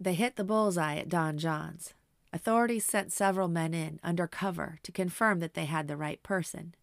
They 0.00 0.14
hit 0.14 0.36
the 0.36 0.44
bullseye 0.44 0.96
at 0.96 1.10
Don 1.10 1.36
Jon's. 1.36 1.92
Authorities 2.32 2.86
sent 2.86 3.12
several 3.12 3.48
men 3.48 3.74
in 3.74 4.00
under 4.02 4.26
cover 4.26 4.78
to 4.84 4.90
confirm 4.90 5.40
that 5.40 5.52
they 5.52 5.66
had 5.66 5.86
the 5.86 5.98
right 5.98 6.22
person. 6.22 6.74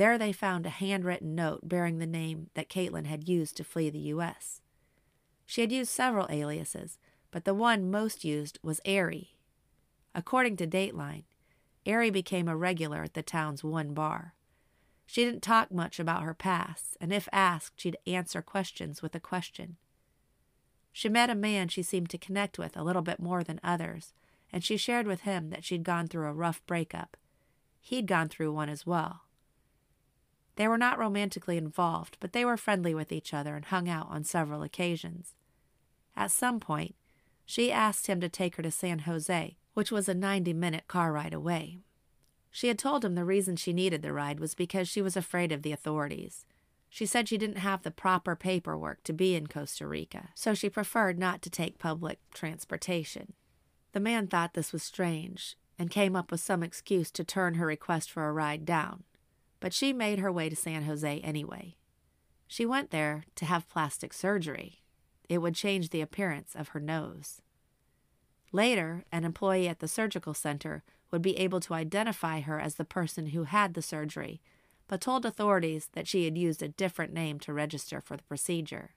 There 0.00 0.16
they 0.16 0.32
found 0.32 0.64
a 0.64 0.70
handwritten 0.70 1.34
note 1.34 1.68
bearing 1.68 1.98
the 1.98 2.06
name 2.06 2.48
that 2.54 2.70
Kaitlin 2.70 3.04
had 3.04 3.28
used 3.28 3.58
to 3.58 3.64
flee 3.64 3.90
the 3.90 3.98
U.S. 3.98 4.62
She 5.44 5.60
had 5.60 5.70
used 5.70 5.90
several 5.90 6.26
aliases, 6.30 6.96
but 7.30 7.44
the 7.44 7.52
one 7.52 7.90
most 7.90 8.24
used 8.24 8.58
was 8.62 8.80
Airy. 8.86 9.36
According 10.14 10.56
to 10.56 10.66
Dateline, 10.66 11.24
Airy 11.84 12.08
became 12.08 12.48
a 12.48 12.56
regular 12.56 13.02
at 13.02 13.12
the 13.12 13.22
town's 13.22 13.62
one 13.62 13.92
bar. 13.92 14.32
She 15.04 15.22
didn't 15.22 15.42
talk 15.42 15.70
much 15.70 16.00
about 16.00 16.22
her 16.22 16.32
past, 16.32 16.96
and 16.98 17.12
if 17.12 17.28
asked, 17.30 17.78
she'd 17.78 17.98
answer 18.06 18.40
questions 18.40 19.02
with 19.02 19.14
a 19.14 19.20
question. 19.20 19.76
She 20.92 21.10
met 21.10 21.28
a 21.28 21.34
man 21.34 21.68
she 21.68 21.82
seemed 21.82 22.08
to 22.08 22.16
connect 22.16 22.58
with 22.58 22.74
a 22.74 22.82
little 22.82 23.02
bit 23.02 23.20
more 23.20 23.44
than 23.44 23.60
others, 23.62 24.14
and 24.50 24.64
she 24.64 24.78
shared 24.78 25.06
with 25.06 25.20
him 25.20 25.50
that 25.50 25.62
she'd 25.62 25.84
gone 25.84 26.06
through 26.06 26.26
a 26.26 26.32
rough 26.32 26.64
breakup. 26.64 27.18
He'd 27.82 28.06
gone 28.06 28.30
through 28.30 28.54
one 28.54 28.70
as 28.70 28.86
well. 28.86 29.24
They 30.56 30.68
were 30.68 30.78
not 30.78 30.98
romantically 30.98 31.56
involved, 31.56 32.16
but 32.20 32.32
they 32.32 32.44
were 32.44 32.56
friendly 32.56 32.94
with 32.94 33.12
each 33.12 33.32
other 33.32 33.56
and 33.56 33.64
hung 33.64 33.88
out 33.88 34.08
on 34.10 34.24
several 34.24 34.62
occasions. 34.62 35.34
At 36.16 36.30
some 36.30 36.60
point, 36.60 36.94
she 37.46 37.72
asked 37.72 38.06
him 38.06 38.20
to 38.20 38.28
take 38.28 38.56
her 38.56 38.62
to 38.62 38.70
San 38.70 39.00
Jose, 39.00 39.56
which 39.74 39.90
was 39.90 40.08
a 40.08 40.14
90 40.14 40.52
minute 40.52 40.86
car 40.86 41.12
ride 41.12 41.34
away. 41.34 41.78
She 42.50 42.68
had 42.68 42.78
told 42.78 43.04
him 43.04 43.14
the 43.14 43.24
reason 43.24 43.56
she 43.56 43.72
needed 43.72 44.02
the 44.02 44.12
ride 44.12 44.40
was 44.40 44.54
because 44.54 44.88
she 44.88 45.02
was 45.02 45.16
afraid 45.16 45.52
of 45.52 45.62
the 45.62 45.72
authorities. 45.72 46.44
She 46.88 47.06
said 47.06 47.28
she 47.28 47.38
didn't 47.38 47.58
have 47.58 47.82
the 47.82 47.92
proper 47.92 48.34
paperwork 48.34 49.04
to 49.04 49.12
be 49.12 49.36
in 49.36 49.46
Costa 49.46 49.86
Rica, 49.86 50.30
so 50.34 50.54
she 50.54 50.68
preferred 50.68 51.18
not 51.18 51.40
to 51.42 51.50
take 51.50 51.78
public 51.78 52.18
transportation. 52.34 53.32
The 53.92 54.00
man 54.00 54.26
thought 54.26 54.54
this 54.54 54.72
was 54.72 54.82
strange 54.82 55.56
and 55.78 55.90
came 55.90 56.16
up 56.16 56.32
with 56.32 56.40
some 56.40 56.62
excuse 56.62 57.10
to 57.12 57.24
turn 57.24 57.54
her 57.54 57.66
request 57.66 58.10
for 58.10 58.28
a 58.28 58.32
ride 58.32 58.64
down, 58.64 59.04
but 59.60 59.72
she 59.72 59.92
made 59.92 60.18
her 60.18 60.32
way 60.32 60.48
to 60.48 60.56
San 60.56 60.84
Jose 60.84 61.20
anyway. 61.20 61.76
She 62.48 62.66
went 62.66 62.90
there 62.90 63.24
to 63.36 63.44
have 63.44 63.68
plastic 63.68 64.12
surgery. 64.12 64.82
It 65.28 65.38
would 65.38 65.54
change 65.54 65.90
the 65.90 66.00
appearance 66.00 66.54
of 66.56 66.68
her 66.68 66.80
nose. 66.80 67.40
Later, 68.52 69.04
an 69.12 69.24
employee 69.24 69.68
at 69.68 69.78
the 69.78 69.86
surgical 69.86 70.34
center 70.34 70.82
would 71.10 71.22
be 71.22 71.36
able 71.36 71.60
to 71.60 71.74
identify 71.74 72.40
her 72.40 72.58
as 72.58 72.74
the 72.74 72.84
person 72.84 73.26
who 73.26 73.44
had 73.44 73.74
the 73.74 73.82
surgery 73.82 74.40
but 74.90 75.00
told 75.00 75.24
authorities 75.24 75.88
that 75.92 76.08
she 76.08 76.24
had 76.24 76.36
used 76.36 76.60
a 76.64 76.68
different 76.68 77.12
name 77.12 77.38
to 77.38 77.52
register 77.52 78.00
for 78.00 78.16
the 78.16 78.24
procedure. 78.24 78.90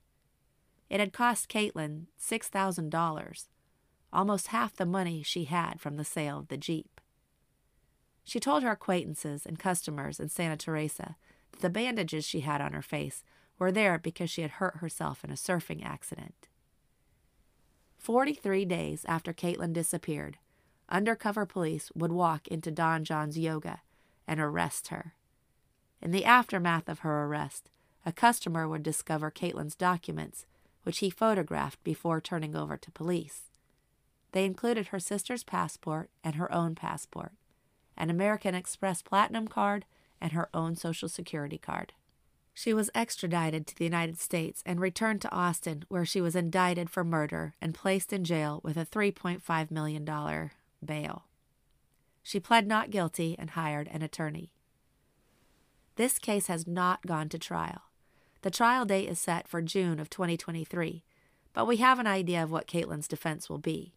It 0.89 0.99
had 0.99 1.13
cost 1.13 1.49
Kaitlin 1.49 2.07
$6,000, 2.19 3.47
almost 4.11 4.47
half 4.47 4.75
the 4.75 4.87
money 4.87 5.21
she 5.21 5.43
had 5.43 5.79
from 5.79 5.97
the 5.97 6.03
sale 6.03 6.39
of 6.39 6.47
the 6.47 6.57
Jeep. 6.57 6.92
She 8.23 8.39
told 8.39 8.63
her 8.63 8.71
acquaintances 8.71 9.45
and 9.45 9.59
customers 9.59 10.19
in 10.19 10.29
Santa 10.29 10.57
Teresa 10.57 11.17
that 11.51 11.61
the 11.61 11.69
bandages 11.69 12.25
she 12.25 12.41
had 12.41 12.61
on 12.61 12.73
her 12.73 12.81
face 12.81 13.23
were 13.59 13.71
there 13.71 13.97
because 13.97 14.29
she 14.29 14.41
had 14.41 14.51
hurt 14.51 14.77
herself 14.77 15.23
in 15.23 15.29
a 15.29 15.35
surfing 15.35 15.85
accident. 15.85 16.47
Forty 17.97 18.33
three 18.33 18.65
days 18.65 19.05
after 19.07 19.33
Kaitlin 19.33 19.73
disappeared, 19.73 20.37
undercover 20.89 21.45
police 21.45 21.91
would 21.95 22.11
walk 22.11 22.47
into 22.47 22.71
Don 22.71 23.03
Jon's 23.03 23.37
yoga 23.37 23.81
and 24.27 24.39
arrest 24.39 24.89
her. 24.89 25.13
In 26.01 26.11
the 26.11 26.25
aftermath 26.25 26.89
of 26.89 26.99
her 26.99 27.23
arrest, 27.23 27.69
a 28.05 28.11
customer 28.11 28.67
would 28.67 28.83
discover 28.83 29.31
Kaitlin's 29.31 29.75
documents, 29.75 30.45
which 30.83 30.99
he 30.99 31.09
photographed 31.09 31.81
before 31.83 32.19
turning 32.19 32.55
over 32.55 32.75
to 32.75 32.91
police. 32.91 33.43
They 34.33 34.43
included 34.43 34.87
her 34.87 34.99
sister's 34.99 35.43
passport 35.43 36.09
and 36.23 36.35
her 36.35 36.51
own 36.51 36.75
passport, 36.75 37.31
an 37.97 38.09
American 38.09 38.55
Express 38.55 39.01
Platinum 39.01 39.47
card, 39.47 39.85
and 40.21 40.31
her 40.31 40.49
own 40.53 40.75
Social 40.75 41.09
Security 41.09 41.57
card. 41.57 41.93
She 42.53 42.73
was 42.73 42.91
extradited 42.93 43.65
to 43.67 43.75
the 43.75 43.83
United 43.83 44.19
States 44.19 44.61
and 44.65 44.79
returned 44.79 45.21
to 45.21 45.31
Austin, 45.31 45.85
where 45.89 46.05
she 46.05 46.21
was 46.21 46.35
indicted 46.35 46.89
for 46.89 47.03
murder 47.03 47.55
and 47.59 47.73
placed 47.73 48.13
in 48.13 48.23
jail 48.23 48.61
with 48.63 48.77
a 48.77 48.85
$3.5 48.85 49.71
million 49.71 50.49
bail. 50.85 51.23
She 52.21 52.39
pled 52.39 52.67
not 52.67 52.91
guilty 52.91 53.35
and 53.37 53.51
hired 53.51 53.89
an 53.91 54.01
attorney. 54.01 54.53
This 55.95 56.17
case 56.17 56.47
has 56.47 56.65
not 56.65 57.05
gone 57.05 57.27
to 57.29 57.39
trial. 57.39 57.81
The 58.43 58.51
trial 58.51 58.85
date 58.85 59.09
is 59.09 59.19
set 59.19 59.47
for 59.47 59.61
June 59.61 59.99
of 59.99 60.09
2023, 60.09 61.03
but 61.53 61.65
we 61.65 61.77
have 61.77 61.99
an 61.99 62.07
idea 62.07 62.43
of 62.43 62.51
what 62.51 62.67
Kaitlin's 62.67 63.07
defense 63.07 63.49
will 63.49 63.57
be. 63.57 63.93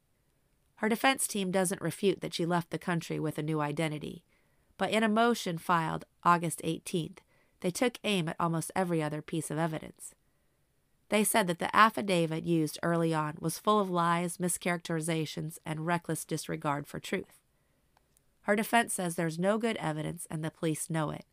Her 0.77 0.89
defense 0.89 1.27
team 1.27 1.51
doesn't 1.51 1.81
refute 1.81 2.21
that 2.21 2.35
she 2.35 2.45
left 2.45 2.71
the 2.71 2.79
country 2.79 3.19
with 3.19 3.39
a 3.39 3.43
new 3.43 3.61
identity, 3.61 4.23
but 4.79 4.91
in 4.91 5.03
a 5.03 5.09
motion 5.09 5.59
filed 5.59 6.05
August 6.23 6.61
18th, 6.63 7.19
they 7.61 7.71
took 7.71 7.99
aim 8.05 8.29
at 8.29 8.37
almost 8.39 8.71
every 8.77 9.03
other 9.03 9.23
piece 9.23 9.51
of 9.51 9.59
evidence. 9.59 10.15
They 11.09 11.25
said 11.25 11.47
that 11.47 11.61
the 11.61 11.75
affidavit 11.75 12.45
used 12.45 12.79
early 12.83 13.15
on 13.15 13.37
was 13.41 13.59
full 13.59 13.81
of 13.81 13.89
lies, 13.89 14.39
mischaracterizations, 14.39 15.59
and 15.65 15.87
reckless 15.87 16.25
disregard 16.25 16.87
for 16.87 16.99
truth. 16.99 17.41
Her 18.43 18.57
defense 18.57 18.95
says 18.95 19.15
there's 19.15 19.39
no 19.39 19.57
good 19.59 19.77
evidence 19.79 20.27
and 20.31 20.45
the 20.45 20.51
police 20.51 20.91
know 20.91 21.11
it. 21.11 21.25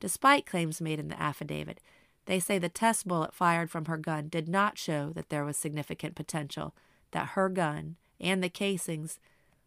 Despite 0.00 0.46
claims 0.46 0.80
made 0.80 0.98
in 0.98 1.08
the 1.08 1.20
affidavit, 1.20 1.80
they 2.26 2.40
say 2.40 2.58
the 2.58 2.68
test 2.68 3.06
bullet 3.06 3.34
fired 3.34 3.70
from 3.70 3.84
her 3.84 3.98
gun 3.98 4.28
did 4.28 4.48
not 4.48 4.78
show 4.78 5.10
that 5.10 5.28
there 5.28 5.44
was 5.44 5.56
significant 5.56 6.14
potential 6.14 6.74
that 7.10 7.30
her 7.30 7.48
gun 7.48 7.96
and 8.22 8.42
the 8.42 8.48
casings 8.48 9.18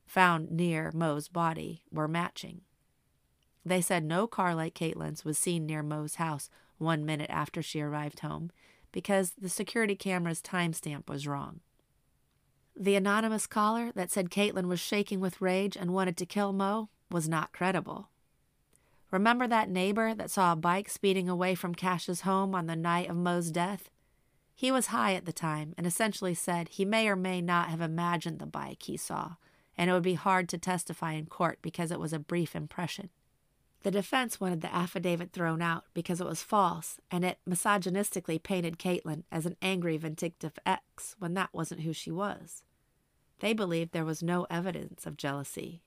found 0.06 0.50
near 0.50 0.91
Mo's 0.94 1.28
body 1.28 1.84
were 1.91 2.08
matching. 2.08 2.62
They 3.65 3.82
said 3.82 4.04
no 4.04 4.28
car 4.28 4.56
like 4.56 4.76
Kaitlin's 4.76 5.26
was 5.26 5.38
seen 5.38 5.65
near 5.65 5.84
Mo's 5.84 6.15
house 6.15 6.50
one 6.78 7.06
minute 7.06 7.30
after 7.30 7.62
she 7.62 7.82
arrived 7.82 8.20
home 8.20 8.52
because 8.91 9.34
the 9.38 9.50
security 9.50 9.96
camera's 9.96 10.41
timestamp 10.41 11.10
was 11.10 11.28
wrong. 11.28 11.62
The 12.76 12.96
anonymous 12.96 13.48
caller 13.48 13.91
that 13.96 14.12
said 14.12 14.30
Kaitlin 14.30 14.68
was 14.68 14.80
shaking 14.80 15.20
with 15.20 15.41
rage 15.41 15.76
and 15.76 15.94
wanted 15.94 16.18
to 16.18 16.26
kill 16.26 16.54
Mo 16.54 16.89
was 17.10 17.28
not 17.28 17.54
credible. 17.54 18.10
Remember 19.12 19.48
that 19.48 19.70
neighbor 19.70 20.13
that 20.13 20.30
saw 20.30 20.52
a 20.52 20.58
bike 20.58 20.89
speeding 20.89 21.30
away 21.30 21.56
from 21.56 21.74
Cash's 21.74 22.22
home 22.22 22.54
on 22.54 22.68
the 22.68 22.76
night 22.76 23.10
of 23.10 23.15
Mo's 23.15 23.50
death? 23.50 23.89
He 24.58 24.72
was 24.72 24.88
high 24.88 25.13
at 25.13 25.26
the 25.26 25.34
time 25.34 25.76
and 25.78 25.86
essentially 25.86 26.34
said 26.34 26.70
he 26.70 26.86
may 26.86 27.10
or 27.10 27.18
may 27.18 27.41
not 27.41 27.68
have 27.68 27.82
imagined 27.82 28.39
the 28.39 28.46
bike 28.46 28.84
he 28.84 28.96
saw, 28.96 29.36
and 29.78 29.89
it 29.89 29.94
would 29.94 30.02
be 30.02 30.13
hard 30.13 30.48
to 30.50 30.58
testify 30.58 31.12
in 31.12 31.26
court 31.26 31.60
because 31.62 31.91
it 31.91 32.00
was 32.00 32.13
a 32.13 32.20
brief 32.20 32.56
impression. 32.56 33.10
The 33.84 33.91
defense 33.91 34.39
wanted 34.39 34.62
the 34.62 34.74
affidavit 34.74 35.34
thrown 35.34 35.62
out 35.62 35.84
because 35.94 36.22
it 36.22 36.26
was 36.26 36.41
false 36.41 37.00
and 37.12 37.24
it 37.24 37.38
misogynistically 37.48 38.41
painted 38.41 38.80
Kaitlin 38.80 39.24
as 39.32 39.46
an 39.46 39.58
angry, 39.62 39.98
vindictive 39.98 40.58
ex 40.65 41.15
when 41.20 41.34
that 41.36 41.54
wasn't 41.54 41.82
who 41.82 41.94
she 41.94 42.10
was. 42.10 42.63
They 43.41 43.54
believed 43.54 43.91
there 43.91 44.06
was 44.06 44.24
no 44.24 44.48
evidence 44.50 45.06
of 45.06 45.18
jealousy. 45.18 45.82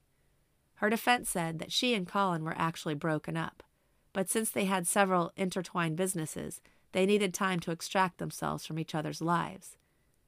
Her 0.76 0.90
defense 0.90 1.31
said 1.31 1.59
that 1.59 1.72
she 1.72 1.94
and 1.94 2.07
Colin 2.07 2.44
were 2.44 2.54
actually 2.57 2.94
broken 2.94 3.37
up, 3.37 3.64
but 4.12 4.28
since 4.28 4.50
they 4.50 4.66
had 4.66 4.87
several 4.87 5.33
intertwined 5.37 5.96
businesses, 5.96 6.61
they 6.92 7.07
needed 7.07 7.35
time 7.35 7.61
to 7.61 7.70
extract 7.70 8.18
themselves 8.18 8.66
from 8.66 8.79
each 8.79 8.94
other's 8.94 9.20
lives. 9.20 9.77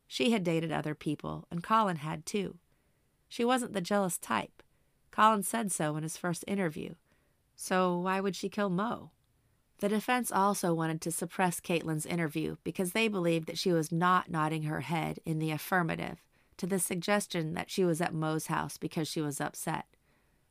She 0.06 0.32
had 0.32 0.44
dated 0.44 0.72
other 0.72 0.94
people, 0.94 1.46
and 1.50 1.62
Colin 1.62 1.96
had 1.96 2.26
too. 2.26 2.58
She 3.28 3.44
wasn't 3.44 3.72
the 3.72 3.80
jealous 3.80 4.18
type. 4.18 4.62
Colin 5.10 5.42
said 5.42 5.70
so 5.72 5.96
in 5.96 6.02
his 6.02 6.16
first 6.16 6.44
interview 6.46 6.94
so 7.62 7.98
why 7.98 8.20
would 8.20 8.34
she 8.34 8.48
kill 8.48 8.70
Mo? 8.70 9.10
The 9.80 9.88
defense 9.90 10.32
also 10.32 10.72
wanted 10.72 11.02
to 11.02 11.10
suppress 11.10 11.60
Kaitlin's 11.60 12.06
interview 12.06 12.56
because 12.64 12.92
they 12.92 13.06
believed 13.06 13.46
that 13.48 13.58
she 13.58 13.70
was 13.70 13.92
not 13.92 14.30
nodding 14.30 14.62
her 14.62 14.80
head 14.80 15.20
in 15.26 15.38
the 15.38 15.50
affirmative 15.50 16.22
to 16.56 16.66
the 16.66 16.78
suggestion 16.78 17.52
that 17.52 17.70
she 17.70 17.84
was 17.84 18.00
at 18.00 18.14
Mo's 18.14 18.46
house 18.46 18.78
because 18.78 19.08
she 19.08 19.20
was 19.20 19.42
upset. 19.42 19.84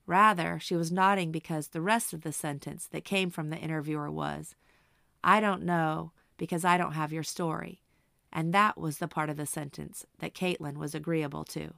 Rather, 0.05 0.59
she 0.61 0.75
was 0.75 0.91
nodding 0.91 1.31
because 1.31 1.69
the 1.69 1.81
rest 1.81 2.13
of 2.13 2.21
the 2.21 2.31
sentence 2.31 2.85
that 2.85 3.05
came 3.05 3.31
from 3.31 3.49
the 3.49 3.57
interviewer 3.57 4.11
was, 4.11 4.53
I 5.23 5.39
don't 5.39 5.63
know 5.63 6.11
because 6.37 6.63
I 6.65 6.77
don't 6.77 6.93
have 6.93 7.11
your 7.11 7.23
story. 7.23 7.81
And 8.31 8.53
that 8.53 8.77
was 8.77 8.97
the 8.99 9.07
part 9.07 9.29
of 9.29 9.37
the 9.37 9.45
sentence 9.45 10.05
that 10.19 10.35
Kaitlin 10.35 10.77
was 10.77 10.93
agreeable 10.93 11.43
to. 11.45 11.73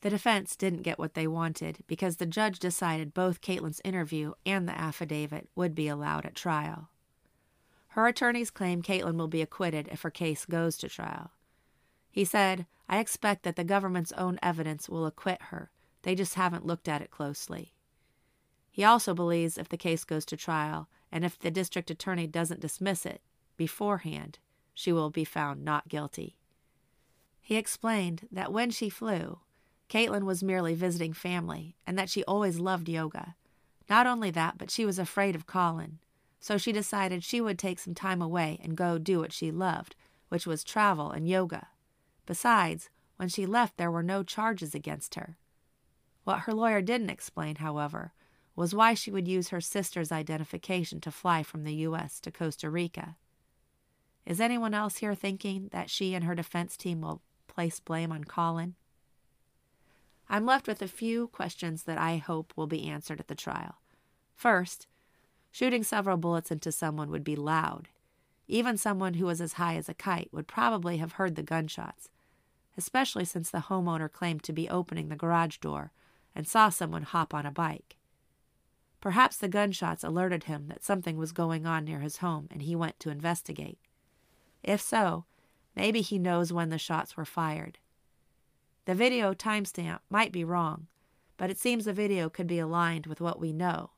The 0.00 0.10
defense 0.10 0.54
didn't 0.54 0.82
get 0.82 0.98
what 0.98 1.14
they 1.14 1.26
wanted 1.26 1.78
because 1.86 2.16
the 2.16 2.26
judge 2.26 2.58
decided 2.58 3.14
both 3.14 3.40
Kaitlin's 3.40 3.80
interview 3.84 4.32
and 4.44 4.68
the 4.68 4.78
affidavit 4.78 5.48
would 5.54 5.74
be 5.74 5.88
allowed 5.88 6.26
at 6.26 6.34
trial. 6.34 6.90
Her 7.88 8.06
attorneys 8.06 8.50
claim 8.50 8.82
Kaitlin 8.82 9.16
will 9.16 9.28
be 9.28 9.42
acquitted 9.42 9.88
if 9.90 10.02
her 10.02 10.10
case 10.10 10.44
goes 10.44 10.76
to 10.78 10.88
trial. 10.88 11.30
He 12.10 12.24
said, 12.24 12.66
I 12.88 12.98
expect 12.98 13.44
that 13.44 13.56
the 13.56 13.64
government's 13.64 14.12
own 14.12 14.38
evidence 14.42 14.88
will 14.88 15.06
acquit 15.06 15.40
her. 15.42 15.70
They 16.02 16.14
just 16.14 16.34
haven't 16.34 16.66
looked 16.66 16.88
at 16.88 17.02
it 17.02 17.10
closely. 17.10 17.73
He 18.74 18.82
also 18.82 19.14
believes 19.14 19.56
if 19.56 19.68
the 19.68 19.76
case 19.76 20.02
goes 20.02 20.24
to 20.24 20.36
trial 20.36 20.88
and 21.12 21.24
if 21.24 21.38
the 21.38 21.52
district 21.52 21.92
attorney 21.92 22.26
doesn't 22.26 22.58
dismiss 22.58 23.06
it 23.06 23.22
beforehand, 23.56 24.40
she 24.74 24.90
will 24.92 25.10
be 25.10 25.24
found 25.24 25.64
not 25.64 25.86
guilty. 25.86 26.38
He 27.40 27.54
explained 27.54 28.26
that 28.32 28.52
when 28.52 28.72
she 28.72 28.88
flew, 28.88 29.38
Kaitlin 29.88 30.24
was 30.24 30.42
merely 30.42 30.74
visiting 30.74 31.12
family 31.12 31.76
and 31.86 31.96
that 31.96 32.10
she 32.10 32.24
always 32.24 32.58
loved 32.58 32.88
yoga. 32.88 33.36
Not 33.88 34.08
only 34.08 34.32
that, 34.32 34.58
but 34.58 34.72
she 34.72 34.84
was 34.84 34.98
afraid 34.98 35.36
of 35.36 35.46
Colin, 35.46 36.00
so 36.40 36.58
she 36.58 36.72
decided 36.72 37.22
she 37.22 37.40
would 37.40 37.60
take 37.60 37.78
some 37.78 37.94
time 37.94 38.20
away 38.20 38.58
and 38.60 38.76
go 38.76 38.98
do 38.98 39.20
what 39.20 39.32
she 39.32 39.52
loved, 39.52 39.94
which 40.30 40.48
was 40.48 40.64
travel 40.64 41.12
and 41.12 41.28
yoga. 41.28 41.68
Besides, 42.26 42.90
when 43.18 43.28
she 43.28 43.46
left, 43.46 43.76
there 43.76 43.92
were 43.92 44.02
no 44.02 44.24
charges 44.24 44.74
against 44.74 45.14
her. 45.14 45.38
What 46.24 46.40
her 46.40 46.52
lawyer 46.52 46.82
didn't 46.82 47.10
explain, 47.10 47.56
however, 47.56 48.12
was 48.56 48.74
why 48.74 48.94
she 48.94 49.10
would 49.10 49.26
use 49.26 49.48
her 49.48 49.60
sister's 49.60 50.12
identification 50.12 51.00
to 51.00 51.10
fly 51.10 51.42
from 51.42 51.64
the 51.64 51.74
U.S. 51.74 52.20
to 52.20 52.30
Costa 52.30 52.70
Rica. 52.70 53.16
Is 54.24 54.40
anyone 54.40 54.74
else 54.74 54.98
here 54.98 55.14
thinking 55.14 55.68
that 55.72 55.90
she 55.90 56.14
and 56.14 56.24
her 56.24 56.34
defense 56.34 56.76
team 56.76 57.00
will 57.00 57.20
place 57.48 57.80
blame 57.80 58.12
on 58.12 58.24
Colin? 58.24 58.74
I'm 60.28 60.46
left 60.46 60.66
with 60.66 60.80
a 60.80 60.88
few 60.88 61.28
questions 61.28 61.82
that 61.82 61.98
I 61.98 62.16
hope 62.16 62.52
will 62.56 62.66
be 62.66 62.88
answered 62.88 63.20
at 63.20 63.28
the 63.28 63.34
trial. 63.34 63.76
First, 64.34 64.86
shooting 65.50 65.84
several 65.84 66.16
bullets 66.16 66.50
into 66.50 66.72
someone 66.72 67.10
would 67.10 67.24
be 67.24 67.36
loud. 67.36 67.88
Even 68.48 68.76
someone 68.76 69.14
who 69.14 69.26
was 69.26 69.40
as 69.40 69.54
high 69.54 69.76
as 69.76 69.88
a 69.88 69.94
kite 69.94 70.28
would 70.32 70.46
probably 70.46 70.98
have 70.98 71.12
heard 71.12 71.34
the 71.34 71.42
gunshots, 71.42 72.08
especially 72.76 73.24
since 73.24 73.50
the 73.50 73.66
homeowner 73.68 74.10
claimed 74.10 74.42
to 74.44 74.52
be 74.52 74.68
opening 74.68 75.08
the 75.08 75.16
garage 75.16 75.58
door 75.58 75.92
and 76.34 76.48
saw 76.48 76.68
someone 76.68 77.02
hop 77.02 77.32
on 77.32 77.46
a 77.46 77.50
bike. 77.50 77.96
Perhaps 79.04 79.36
the 79.36 79.48
gunshots 79.48 80.02
alerted 80.02 80.44
him 80.44 80.68
that 80.68 80.82
something 80.82 81.18
was 81.18 81.30
going 81.30 81.66
on 81.66 81.84
near 81.84 82.00
his 82.00 82.16
home 82.16 82.48
and 82.50 82.62
he 82.62 82.74
went 82.74 82.98
to 83.00 83.10
investigate. 83.10 83.78
If 84.62 84.80
so, 84.80 85.26
maybe 85.76 86.00
he 86.00 86.18
knows 86.18 86.54
when 86.54 86.70
the 86.70 86.78
shots 86.78 87.14
were 87.14 87.26
fired. 87.26 87.76
The 88.86 88.94
video 88.94 89.34
timestamp 89.34 89.98
might 90.08 90.32
be 90.32 90.42
wrong, 90.42 90.86
but 91.36 91.50
it 91.50 91.58
seems 91.58 91.84
the 91.84 91.92
video 91.92 92.30
could 92.30 92.46
be 92.46 92.58
aligned 92.58 93.04
with 93.04 93.20
what 93.20 93.38
we 93.38 93.52
know 93.52 93.90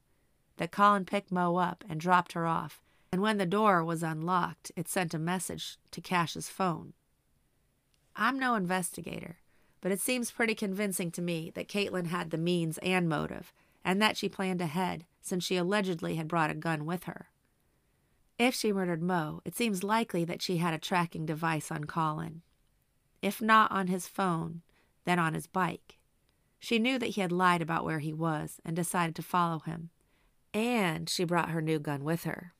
that 0.56 0.72
Colin 0.72 1.04
picked 1.04 1.30
Mo 1.30 1.54
up 1.54 1.84
and 1.88 2.00
dropped 2.00 2.32
her 2.32 2.44
off, 2.44 2.82
and 3.12 3.22
when 3.22 3.38
the 3.38 3.46
door 3.46 3.84
was 3.84 4.02
unlocked, 4.02 4.72
it 4.74 4.88
sent 4.88 5.14
a 5.14 5.20
message 5.20 5.76
to 5.92 6.00
Cash's 6.00 6.48
phone. 6.48 6.94
I'm 8.16 8.40
no 8.40 8.56
investigator, 8.56 9.36
but 9.80 9.92
it 9.92 10.00
seems 10.00 10.32
pretty 10.32 10.56
convincing 10.56 11.12
to 11.12 11.22
me 11.22 11.52
that 11.54 11.68
Kaitlin 11.68 12.06
had 12.06 12.30
the 12.30 12.38
means 12.38 12.78
and 12.78 13.08
motive, 13.08 13.52
and 13.86 14.02
that 14.02 14.16
she 14.16 14.28
planned 14.28 14.60
ahead 14.60 15.06
since 15.22 15.44
she 15.44 15.56
allegedly 15.56 16.16
had 16.16 16.26
brought 16.26 16.50
a 16.50 16.54
gun 16.54 16.84
with 16.84 17.04
her. 17.04 17.28
If 18.36 18.52
she 18.52 18.72
murdered 18.72 19.00
Mo, 19.00 19.40
it 19.44 19.54
seems 19.54 19.84
likely 19.84 20.24
that 20.24 20.42
she 20.42 20.56
had 20.56 20.74
a 20.74 20.78
tracking 20.78 21.24
device 21.24 21.70
on 21.70 21.84
Colin. 21.84 22.42
If 23.22 23.40
not 23.40 23.70
on 23.70 23.86
his 23.86 24.08
phone, 24.08 24.62
then 25.04 25.20
on 25.20 25.34
his 25.34 25.46
bike. 25.46 25.98
She 26.58 26.80
knew 26.80 26.98
that 26.98 27.10
he 27.10 27.20
had 27.20 27.30
lied 27.30 27.62
about 27.62 27.84
where 27.84 28.00
he 28.00 28.12
was 28.12 28.60
and 28.64 28.74
decided 28.74 29.14
to 29.16 29.22
follow 29.22 29.60
him. 29.60 29.90
And 30.52 31.08
she 31.08 31.22
brought 31.22 31.50
her 31.50 31.62
new 31.62 31.78
gun 31.78 32.02
with 32.02 32.24
her. 32.24 32.54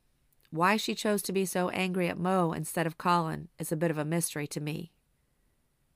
Why 0.51 0.77
she 0.77 0.95
chose 0.95 1.23
to 1.23 1.33
be 1.33 1.45
so 1.45 1.71
angry 1.71 2.09
at 2.09 2.19
Mo 2.19 2.53
instead 2.53 2.87
of 2.87 2.99
Colin 2.99 3.49
is 3.59 3.73
a 3.73 3.77
bit 3.77 3.91
of 3.91 3.99
a 3.99 4.05
mystery 4.05 4.47
to 4.47 4.61
me. 4.61 4.93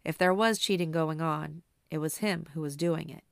If 0.05 0.19
there 0.19 0.35
was 0.35 0.59
cheating 0.59 0.91
going 0.91 1.21
on, 1.21 1.63
it 1.89 1.99
was 1.99 2.19
him 2.19 2.47
who 2.53 2.61
was 2.61 2.77
doing 2.77 3.09
it. 3.11 3.23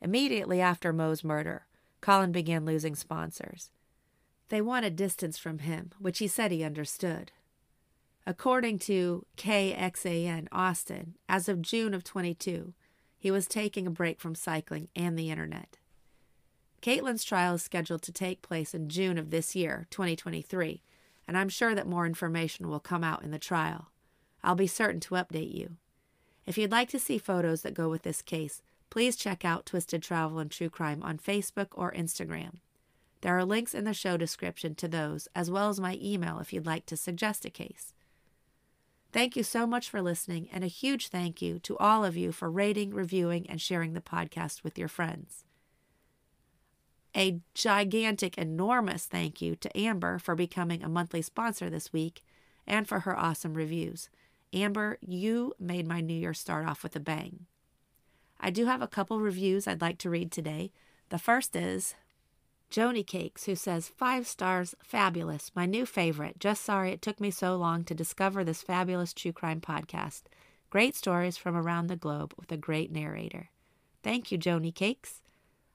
Immediately 0.00 0.60
after 0.60 0.92
Mo's 0.92 1.24
murder, 1.24 1.66
Colin 2.00 2.32
began 2.32 2.64
losing 2.64 2.94
sponsors. 2.94 3.70
They 4.48 4.60
wanted 4.60 4.94
distance 4.96 5.38
from 5.38 5.60
him, 5.60 5.90
which 5.98 6.18
he 6.18 6.28
said 6.28 6.52
he 6.52 6.62
understood. 6.62 7.32
According 8.26 8.80
to 8.80 9.24
KXAN 9.36 10.48
Austin, 10.52 11.14
as 11.28 11.48
of 11.48 11.62
June 11.62 11.94
of 11.94 12.04
22, 12.04 12.74
he 13.18 13.30
was 13.30 13.46
taking 13.46 13.86
a 13.86 13.90
break 13.90 14.20
from 14.20 14.34
cycling 14.34 14.88
and 14.94 15.18
the 15.18 15.30
internet. 15.30 15.78
Kaitlin's 16.82 17.24
trial 17.24 17.54
is 17.54 17.62
scheduled 17.62 18.02
to 18.02 18.12
take 18.12 18.42
place 18.42 18.74
in 18.74 18.88
June 18.88 19.18
of 19.18 19.30
this 19.30 19.56
year, 19.56 19.86
2023, 19.90 20.82
and 21.26 21.36
I'm 21.36 21.48
sure 21.48 21.74
that 21.74 21.88
more 21.88 22.06
information 22.06 22.68
will 22.68 22.80
come 22.80 23.02
out 23.02 23.22
in 23.24 23.30
the 23.30 23.38
trial. 23.38 23.90
I'll 24.44 24.54
be 24.54 24.68
certain 24.68 25.00
to 25.00 25.14
update 25.14 25.52
you. 25.54 25.76
If 26.46 26.56
you'd 26.56 26.70
like 26.70 26.88
to 26.90 27.00
see 27.00 27.18
photos 27.18 27.62
that 27.62 27.74
go 27.74 27.88
with 27.88 28.02
this 28.02 28.22
case, 28.22 28.62
please 28.90 29.16
check 29.16 29.44
out 29.44 29.66
Twisted 29.66 30.02
Travel 30.02 30.38
and 30.38 30.50
True 30.50 30.70
Crime 30.70 31.02
on 31.02 31.18
Facebook 31.18 31.68
or 31.72 31.92
Instagram. 31.92 32.60
There 33.20 33.36
are 33.36 33.44
links 33.44 33.74
in 33.74 33.84
the 33.84 33.94
show 33.94 34.16
description 34.16 34.74
to 34.76 34.88
those, 34.88 35.28
as 35.34 35.50
well 35.50 35.68
as 35.68 35.80
my 35.80 35.98
email 36.02 36.38
if 36.38 36.52
you'd 36.52 36.66
like 36.66 36.86
to 36.86 36.96
suggest 36.96 37.44
a 37.44 37.50
case. 37.50 37.92
Thank 39.12 39.36
you 39.36 39.42
so 39.42 39.66
much 39.66 39.88
for 39.88 40.02
listening, 40.02 40.48
and 40.52 40.62
a 40.62 40.68
huge 40.68 41.08
thank 41.08 41.40
you 41.40 41.58
to 41.60 41.78
all 41.78 42.04
of 42.04 42.16
you 42.16 42.32
for 42.32 42.50
rating, 42.50 42.92
reviewing, 42.92 43.48
and 43.48 43.60
sharing 43.60 43.94
the 43.94 44.00
podcast 44.00 44.62
with 44.62 44.78
your 44.78 44.88
friends. 44.88 45.44
A 47.16 47.40
gigantic, 47.54 48.36
enormous 48.36 49.06
thank 49.06 49.40
you 49.40 49.56
to 49.56 49.74
Amber 49.76 50.18
for 50.18 50.34
becoming 50.34 50.82
a 50.82 50.88
monthly 50.88 51.22
sponsor 51.22 51.70
this 51.70 51.92
week 51.92 52.22
and 52.66 52.86
for 52.86 53.00
her 53.00 53.18
awesome 53.18 53.54
reviews. 53.54 54.10
Amber, 54.52 54.98
you 55.00 55.54
made 55.58 55.86
my 55.86 56.02
New 56.02 56.14
Year 56.14 56.34
start 56.34 56.66
off 56.66 56.82
with 56.82 56.94
a 56.94 57.00
bang. 57.00 57.46
I 58.40 58.50
do 58.50 58.66
have 58.66 58.82
a 58.82 58.88
couple 58.88 59.20
reviews 59.20 59.66
I'd 59.66 59.80
like 59.80 59.98
to 59.98 60.10
read 60.10 60.30
today. 60.30 60.72
The 61.08 61.18
first 61.18 61.56
is 61.56 61.94
Joni 62.70 63.06
Cakes, 63.06 63.44
who 63.44 63.54
says, 63.54 63.88
Five 63.88 64.26
stars, 64.26 64.74
fabulous, 64.82 65.50
my 65.54 65.66
new 65.66 65.86
favorite. 65.86 66.38
Just 66.38 66.64
sorry 66.64 66.90
it 66.90 67.00
took 67.00 67.20
me 67.20 67.30
so 67.30 67.56
long 67.56 67.84
to 67.84 67.94
discover 67.94 68.44
this 68.44 68.62
fabulous 68.62 69.12
true 69.12 69.32
crime 69.32 69.60
podcast. 69.60 70.22
Great 70.68 70.96
stories 70.96 71.36
from 71.36 71.56
around 71.56 71.86
the 71.86 71.96
globe 71.96 72.34
with 72.36 72.50
a 72.50 72.56
great 72.56 72.90
narrator. 72.90 73.50
Thank 74.02 74.30
you, 74.30 74.38
Joni 74.38 74.74
Cakes. 74.74 75.22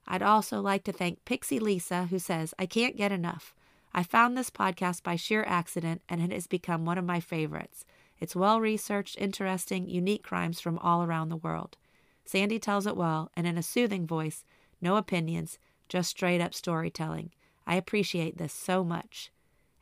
I'd 0.07 0.21
also 0.21 0.61
like 0.61 0.83
to 0.85 0.91
thank 0.91 1.25
Pixie 1.25 1.59
Lisa, 1.59 2.05
who 2.05 2.19
says, 2.19 2.53
I 2.59 2.65
can't 2.65 2.97
get 2.97 3.11
enough. 3.11 3.55
I 3.93 4.03
found 4.03 4.37
this 4.37 4.49
podcast 4.49 5.03
by 5.03 5.15
sheer 5.15 5.43
accident, 5.47 6.01
and 6.07 6.21
it 6.21 6.31
has 6.31 6.47
become 6.47 6.85
one 6.85 6.97
of 6.97 7.05
my 7.05 7.19
favorites. 7.19 7.85
It's 8.19 8.35
well 8.35 8.61
researched, 8.61 9.17
interesting, 9.17 9.89
unique 9.89 10.23
crimes 10.23 10.59
from 10.59 10.77
all 10.79 11.03
around 11.03 11.29
the 11.29 11.37
world. 11.37 11.77
Sandy 12.25 12.59
tells 12.59 12.87
it 12.87 12.97
well, 12.97 13.31
and 13.35 13.45
in 13.45 13.57
a 13.57 13.63
soothing 13.63 14.07
voice, 14.07 14.43
no 14.81 14.95
opinions, 14.95 15.59
just 15.89 16.09
straight 16.09 16.41
up 16.41 16.53
storytelling. 16.53 17.31
I 17.67 17.75
appreciate 17.75 18.37
this 18.37 18.53
so 18.53 18.83
much. 18.83 19.31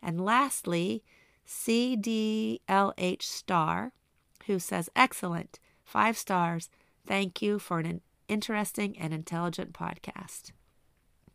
And 0.01 0.23
lastly, 0.23 1.03
CDLH 1.47 3.21
Star, 3.21 3.93
who 4.45 4.59
says, 4.59 4.89
Excellent, 4.95 5.59
five 5.83 6.17
stars. 6.17 6.69
Thank 7.05 7.41
you 7.41 7.59
for 7.59 7.79
an 7.79 8.01
interesting 8.27 8.97
and 8.97 9.13
intelligent 9.13 9.73
podcast. 9.73 10.51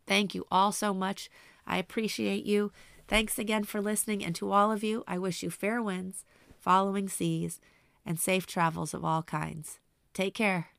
Thank 0.07 0.33
you 0.35 0.45
all 0.51 0.71
so 0.71 0.93
much. 0.93 1.29
I 1.67 1.77
appreciate 1.77 2.45
you. 2.45 2.71
Thanks 3.07 3.37
again 3.37 3.63
for 3.63 3.81
listening. 3.81 4.23
And 4.23 4.35
to 4.35 4.51
all 4.51 4.71
of 4.71 4.83
you, 4.83 5.03
I 5.07 5.17
wish 5.17 5.43
you 5.43 5.49
fair 5.49 5.81
winds, 5.81 6.23
following 6.59 7.09
seas, 7.09 7.59
and 8.05 8.19
safe 8.19 8.45
travels 8.45 8.93
of 8.93 9.03
all 9.03 9.23
kinds. 9.23 9.79
Take 10.13 10.33
care. 10.33 10.74